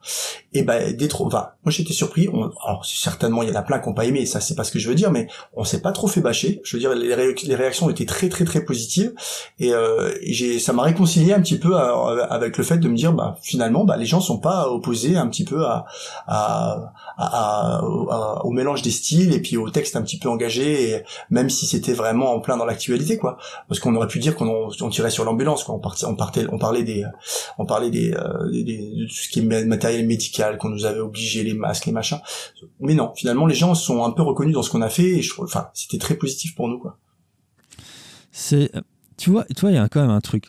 [0.54, 2.30] Et ben des trop moi j'étais surpris.
[2.32, 4.64] On, alors certainement il y en a plein qui ont pas aimé ça c'est pas
[4.64, 6.62] ce que je veux dire mais on s'est pas trop fait bâcher.
[6.64, 9.12] Je veux dire les, ré- les réactions étaient très très très positives.
[9.58, 10.12] Et, euh,
[10.60, 13.84] ça m'a réconcilié un petit peu à- avec le fait de me dire bah finalement
[13.84, 15.84] bah les gens sont pas opposés un petit peu à
[16.26, 21.50] à, à- au- mélange des styles puis au texte un petit peu engagé et même
[21.50, 23.36] si c'était vraiment en plein dans l'actualité quoi.
[23.68, 25.74] Parce qu'on aurait pu dire qu'on on tirait sur l'ambulance quoi.
[25.74, 27.04] On partait on partait on parlait des
[27.58, 31.00] on parlait des, euh, de tout ce qui est ma- matériel médical qu'on nous avait
[31.00, 32.20] obligé les masques les machins.
[32.80, 35.22] Mais non finalement les gens sont un peu reconnus dans ce qu'on a fait et
[35.22, 36.96] je enfin c'était très positif pour nous quoi.
[38.32, 38.70] C'est,
[39.18, 40.46] tu vois, tu vois, il y a quand même un truc.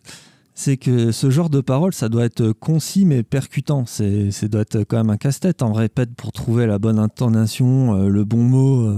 [0.55, 3.85] C'est que ce genre de parole, ça doit être concis mais percutant.
[3.87, 5.61] C'est, ça doit être quand même un casse-tête.
[5.63, 8.81] On répète pour trouver la bonne intonation, euh, le bon mot.
[8.87, 8.97] euh.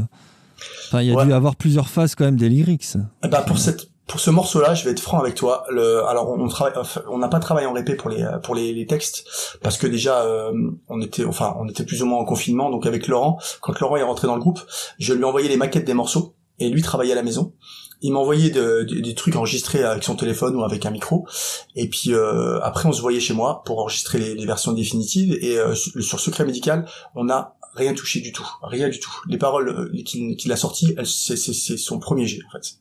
[0.87, 1.25] Enfin, il y a Ouais.
[1.25, 2.97] dû avoir plusieurs phases quand même des lyrics.
[3.23, 5.63] Ben, pour cette pour ce morceau-là, je vais être franc avec toi.
[5.71, 6.73] Le, alors on, travaille,
[7.09, 9.25] on n'a pas travaillé en répé pour les pour les, les textes
[9.63, 10.51] parce que déjà euh,
[10.89, 12.69] on était enfin on était plus ou moins en confinement.
[12.69, 14.59] Donc avec Laurent, quand Laurent est rentré dans le groupe,
[14.99, 17.53] je lui ai envoyé les maquettes des morceaux et lui travaillait à la maison.
[18.01, 21.27] Il de- des trucs enregistrés avec son téléphone ou avec un micro.
[21.75, 25.37] Et puis euh, après on se voyait chez moi pour enregistrer les, versions définitives.
[25.41, 26.85] Et euh, sur, Secret médical,
[27.15, 29.11] on n'a rien touché du tout, rien du tout.
[29.27, 32.75] Les paroles euh, qu'il a sorties, c'est son premier jet en fait.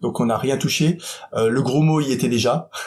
[0.00, 0.98] Donc on n'a rien touché.
[1.34, 2.70] Le gros mot y était déjà.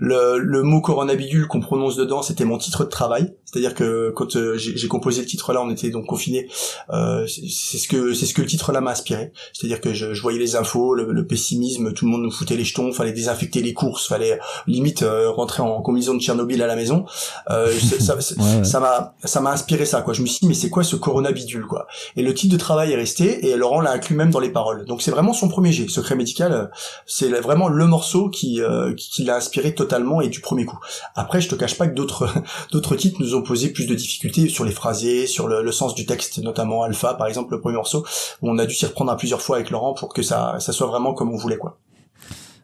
[0.00, 3.34] Le, le mot coronabidule qu'on prononce dedans, c'était mon titre de travail.
[3.46, 6.48] C'est-à-dire que quand euh, j'ai composé le titre là, on était donc confinés.
[6.90, 9.32] Euh, c'est ce que c'est ce que le titre là m'a inspiré.
[9.52, 12.56] C'est-à-dire que je, je voyais les infos, le, le pessimisme, tout le monde nous foutait
[12.56, 16.66] les jetons, fallait désinfecter les courses, fallait limite euh, rentrer en combinaison de Tchernobyl à
[16.66, 17.06] la maison.
[17.50, 20.12] Euh, ça, Ouais, m'a ça m'a inspiré ça quoi.
[20.12, 21.86] Je me suis dit mais c'est quoi ce coronabidule quoi?
[22.16, 24.84] Et le titre de travail est resté et Laurent l'a inclus même dans les paroles.
[24.86, 25.88] Donc c'est vraiment son premier jet.
[25.88, 26.66] Secret médical, euh,
[27.06, 30.78] c'est vraiment le morceau qui euh, qui, qui l'a inspiré totalement et du premier coup.
[31.14, 32.28] Après je te cache pas que d'autres
[32.72, 35.94] d'autres titres nous ont posé plus de difficultés sur les phrasés, sur le, le sens
[35.94, 38.04] du texte, notamment Alpha par exemple le premier morceau
[38.42, 40.72] où on a dû s'y reprendre à plusieurs fois avec Laurent pour que ça ça
[40.72, 41.78] soit vraiment comme on voulait quoi.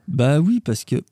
[0.09, 1.03] Bah oui, parce que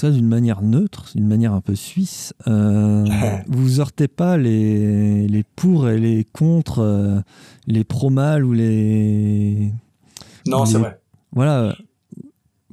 [0.00, 2.32] ça d'une manière neutre, d'une manière un peu suisse.
[2.48, 3.06] Euh,
[3.48, 7.20] vous heurtez pas les, les pour et les contre, euh,
[7.66, 9.70] les pro-mal ou les.
[10.46, 10.98] Non, c'est vrai.
[11.32, 11.76] Voilà.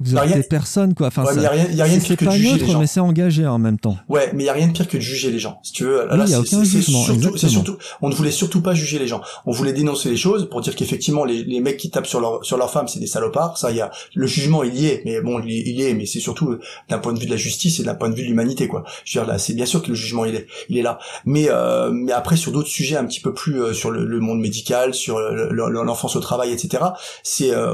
[0.00, 1.08] Vous y a- personne, quoi.
[1.08, 2.36] Enfin, Ouais, ça- y a rien, y a rien de c'est pire que pas de
[2.36, 3.96] juger les neutre, mais c'est engagé en même temps.
[4.08, 5.58] Ouais, mais il y a rien de pire que de juger les gens.
[5.64, 8.74] Si tu veux, là, Oui, y a c'est- surtout, surtout, on ne voulait surtout pas
[8.74, 9.20] juger les gens.
[9.44, 12.44] On voulait dénoncer les choses pour dire qu'effectivement les, les mecs qui tapent sur leur
[12.44, 13.58] sur leurs femmes, c'est des salopards.
[13.58, 15.94] Ça, il y a le jugement, il y est, mais bon, il, il y est,
[15.94, 18.14] mais c'est surtout euh, d'un point de vue de la justice et d'un point de
[18.14, 18.84] vue de l'humanité, quoi.
[19.04, 20.98] Je veux dire là, c'est bien sûr que le jugement il est, il est là.
[21.24, 24.20] Mais euh, mais après sur d'autres sujets un petit peu plus euh, sur le, le
[24.20, 26.84] monde médical, sur le- le- l'enfance au travail, etc.
[27.24, 27.72] C'est euh,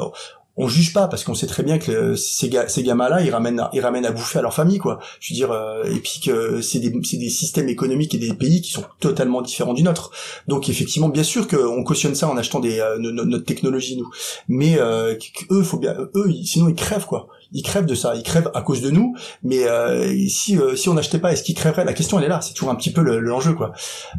[0.57, 3.67] on juge pas parce qu'on sait très bien que ces, ga- ces gamins-là, ils ramènent,
[3.73, 5.01] ils ramènent à bouffer à leur famille, quoi.
[5.21, 8.61] Je veux dire, euh, et puis que c'est des, des systèmes économiques et des pays
[8.63, 10.13] qui sont totalement différents du nôtre.
[10.47, 13.97] Donc effectivement, bien sûr qu'on cautionne ça en achetant des, euh, no- no- notre technologie
[13.97, 14.09] nous,
[14.49, 15.15] mais euh,
[15.51, 17.29] eux, faut bien, eux, sinon ils crèvent quoi.
[17.55, 19.15] Ils crèvent de ça, ils crèvent à cause de nous.
[19.43, 21.85] Mais euh, si euh, si on n'achetait pas, est-ce qu'ils crèveraient?
[21.85, 22.41] La question elle est là.
[22.43, 23.73] C'est toujours un petit peu le- l'enjeu quoi.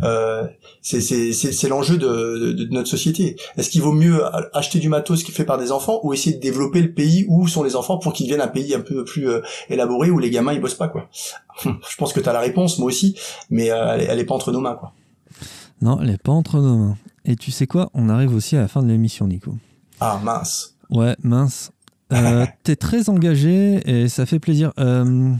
[0.03, 0.47] Euh,
[0.81, 3.35] c'est c'est l'enjeu de, de, de notre société.
[3.57, 4.21] Est-ce qu'il vaut mieux
[4.55, 7.25] acheter du matos qui est fait par des enfants ou essayer de développer le pays
[7.27, 10.17] où sont les enfants pour qu'ils deviennent un pays un peu plus euh, élaboré où
[10.17, 11.09] les gamins ils bossent pas quoi?
[11.63, 13.15] Je pense que t'as la réponse, moi aussi,
[13.49, 14.93] mais euh, elle, elle est pas entre nos mains quoi.
[15.81, 16.97] Non, elle est pas entre nos mains.
[17.25, 17.89] Et tu sais quoi?
[17.93, 19.55] On arrive aussi à la fin de l'émission, Nico.
[19.99, 20.77] Ah mince.
[20.89, 21.71] Ouais, mince.
[22.15, 24.71] Euh, T'es très engagé et ça fait plaisir.
[24.79, 25.31] Euh,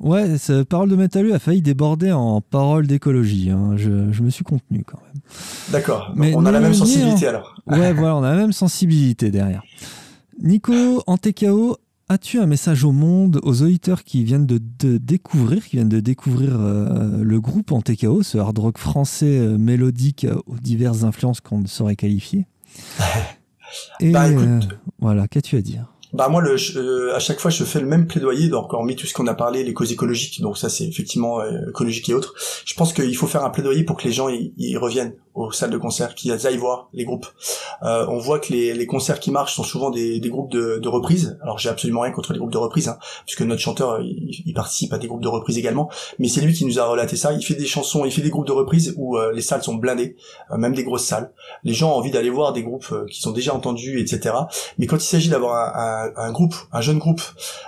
[0.00, 3.50] ouais, ce parole de métalleux a failli déborder en parole d'écologie.
[3.50, 3.72] hein.
[3.76, 5.22] Je, je me suis contenu quand même.
[5.70, 6.12] D'accord.
[6.16, 7.54] Mais On a la même sensibilité en- alors.
[7.66, 9.62] Ouais, voilà, on a la même sensibilité derrière.
[10.42, 11.76] Nico, en TKO,
[12.08, 16.00] as-tu un message au monde, aux auditeurs qui viennent de, de découvrir, qui viennent de
[16.00, 21.02] découvrir euh, le groupe en TKO, ce hard rock français euh, mélodique euh, aux diverses
[21.04, 22.46] influences qu'on ne saurait qualifier?
[24.00, 24.68] Et Bah, écoute,
[24.98, 25.92] voilà, qu'as-tu à dire?
[26.12, 28.48] Bah moi, le, euh, à chaque fois, je fais le même plaidoyer.
[28.48, 30.40] Donc, hormis tout ce qu'on a parlé, les causes écologiques.
[30.40, 32.34] Donc ça, c'est effectivement euh, écologique et autres.
[32.64, 35.14] Je pense qu'il faut faire un plaidoyer pour que les gens ils reviennent
[35.46, 37.26] aux salles de concert, qu'ils aillent voir les groupes.
[37.82, 40.78] Euh, on voit que les, les concerts qui marchent sont souvent des, des groupes de,
[40.78, 41.38] de reprises.
[41.42, 44.42] Alors j'ai absolument rien contre les groupes de reprises, hein, puisque notre chanteur euh, il,
[44.46, 45.90] il participe à des groupes de reprises également.
[46.18, 47.32] Mais c'est lui qui nous a relaté ça.
[47.32, 49.74] Il fait des chansons, il fait des groupes de reprises où euh, les salles sont
[49.74, 50.16] blindées,
[50.50, 51.32] euh, même des grosses salles.
[51.64, 54.34] Les gens ont envie d'aller voir des groupes euh, qui sont déjà entendus, etc.
[54.78, 57.20] Mais quand il s'agit d'avoir un, un- un groupe, un jeune groupe,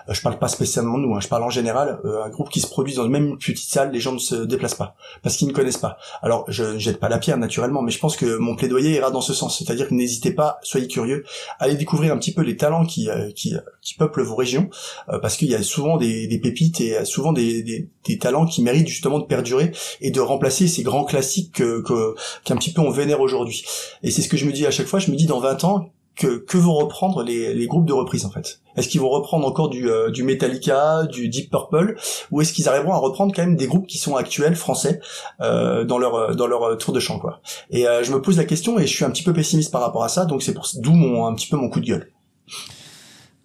[0.08, 2.60] euh, je parle pas spécialement de nous, hein, je parle en général, un groupe qui
[2.60, 5.48] se produit dans même une petite salle, les gens ne se déplacent pas parce qu'ils
[5.48, 5.96] ne connaissent pas.
[6.22, 9.10] Alors je ne jette pas la pierre naturellement, mais je pense que mon plaidoyer ira
[9.10, 11.24] dans ce sens, c'est-à-dire que n'hésitez pas, soyez curieux,
[11.58, 14.68] allez découvrir un petit peu les talents qui euh, qui, qui peuplent vos régions,
[15.08, 18.62] euh, parce qu'il y a souvent des, pépites et euh, souvent des, des, talents qui
[18.62, 22.80] méritent justement de perdurer et de remplacer ces grands classiques que que- qu'un petit peu
[22.80, 23.64] on vénère aujourd'hui.
[24.02, 25.64] Et c'est ce que je me dis à chaque fois, je me dis dans 20
[25.64, 29.08] ans que, que vont reprendre les, les groupes de reprise en fait Est-ce qu'ils vont
[29.08, 31.96] reprendre encore du, euh, du Metallica, du Deep Purple,
[32.30, 35.00] ou est-ce qu'ils arriveront à reprendre quand même des groupes qui sont actuels français
[35.40, 37.40] euh, dans leur euh, dans leur euh, tour de chant quoi
[37.70, 39.80] Et euh, je me pose la question et je suis un petit peu pessimiste par
[39.80, 42.10] rapport à ça, donc c'est pour d'où mon un petit peu mon coup de gueule.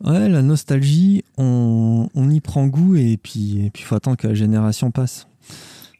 [0.03, 4.27] Ouais, la nostalgie, on, on y prend goût et puis et puis faut attendre que
[4.27, 5.27] la génération passe.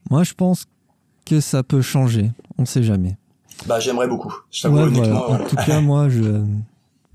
[0.09, 0.65] Moi, je pense
[1.25, 2.31] que ça peut changer.
[2.57, 3.17] On sait jamais.
[3.67, 4.33] Bah j'aimerais beaucoup.
[4.63, 5.29] Ouais, voilà.
[5.29, 6.43] En tout cas, moi, je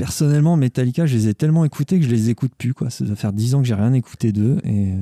[0.00, 2.72] personnellement, Metallica, je les ai tellement écoutés que je les écoute plus.
[2.72, 2.88] Quoi.
[2.88, 4.96] Ça doit faire 10 ans que j'ai rien écouté d'eux et euh,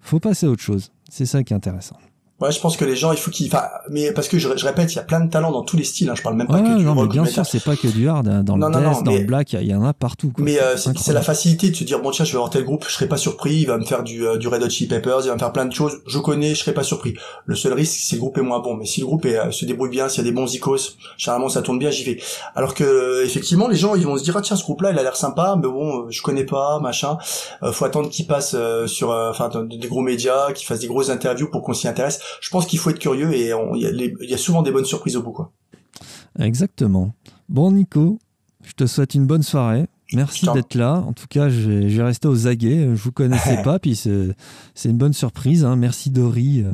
[0.00, 0.90] faut passer à autre chose.
[1.08, 1.96] C'est ça qui est intéressant.
[2.42, 4.64] Ouais, je pense que les gens, il faut qu'ils, enfin, mais parce que je, je
[4.66, 6.10] répète, il y a plein de talents dans tous les styles.
[6.10, 7.86] Hein, je parle même pas Ouais, que du non, mais bien sûr, c'est pas que
[7.88, 8.26] du hard.
[8.28, 8.42] hein.
[8.42, 10.32] Dans Non, le non, death, dans mais- le black, il y en a partout.
[10.34, 10.44] Quoi.
[10.44, 12.84] Mais euh, c'est la facilité de se dire bon tiens je vais voir tel groupe,
[12.88, 15.20] je serai pas surpris, il va me faire du, euh, du Red Hot Chili Peppers,
[15.22, 17.14] il va me faire plein de choses, je connais, je serai pas surpris.
[17.46, 19.38] Le seul risque c'est que le groupe est moins bon, mais si le groupe est,
[19.38, 22.04] euh, se débrouille bien, s'il y a des bons icos, généralement ça tourne bien, j'y
[22.04, 22.18] vais.
[22.56, 24.90] Alors que euh, effectivement les gens ils vont se dire ah tiens ce groupe là
[24.90, 27.18] il a l'air sympa, mais bon je connais pas machin,
[27.62, 31.48] Euh, faut attendre qu'il passe sur enfin des gros médias, qu'il fasse des grosses interviews
[31.50, 32.20] pour qu'on s'y intéresse.
[32.40, 35.16] Je pense qu'il faut être curieux et il y, a y souvent des bonnes surprises
[35.16, 35.52] au bout quoi.
[36.38, 37.14] Exactement.
[37.48, 38.18] Bon, Nico,
[38.64, 39.86] je te souhaite une bonne soirée.
[40.14, 41.02] Merci d'être là.
[41.06, 42.88] En tout cas, vais rester aux aguets.
[42.94, 45.64] Je vous connaissais pas, puis c'est une bonne surprise.
[45.64, 45.76] hein.
[45.76, 46.64] Merci Dory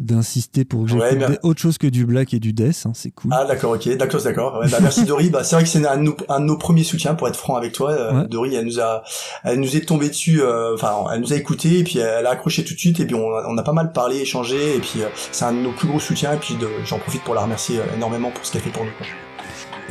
[0.00, 2.84] d'insister pour que Ouais, j'écoute des- autre chose que du black et du death.
[2.86, 2.92] hein.
[2.94, 3.30] C'est cool.
[3.34, 4.58] Ah d'accord, ok, d'accord, d'accord.
[4.58, 5.30] Ouais, bah, merci Dory.
[5.30, 7.36] Bah, c'est vrai que c'est un, de nos- un de nos premiers soutiens pour être
[7.36, 7.90] franc avec toi.
[7.92, 8.26] Euh, Ouais.
[8.28, 9.02] Dory, elle nous a,
[9.44, 10.40] elle nous est tombée dessus.
[10.42, 13.06] euh, Enfin, elle nous a écouté et puis elle a accroché tout de suite et
[13.06, 15.58] puis on, a- on a pas mal parlé, échangé et puis euh, c'est un de
[15.58, 18.52] nos plus gros soutiens et puis j'en profite pour la remercier euh, énormément pour ce
[18.52, 18.90] qu'elle fait pour nous.
[18.96, 19.06] quoi.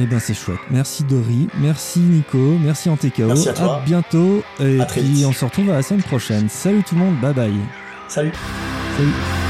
[0.01, 0.59] Eh ben c'est chouette.
[0.71, 3.27] Merci Dory, merci Nico, merci Antekao.
[3.27, 3.81] Merci à toi.
[3.85, 6.47] bientôt et À puis on se retrouve à la semaine prochaine.
[6.49, 7.53] Salut tout le monde, bye bye.
[8.07, 8.31] Salut.
[8.97, 9.48] Salut.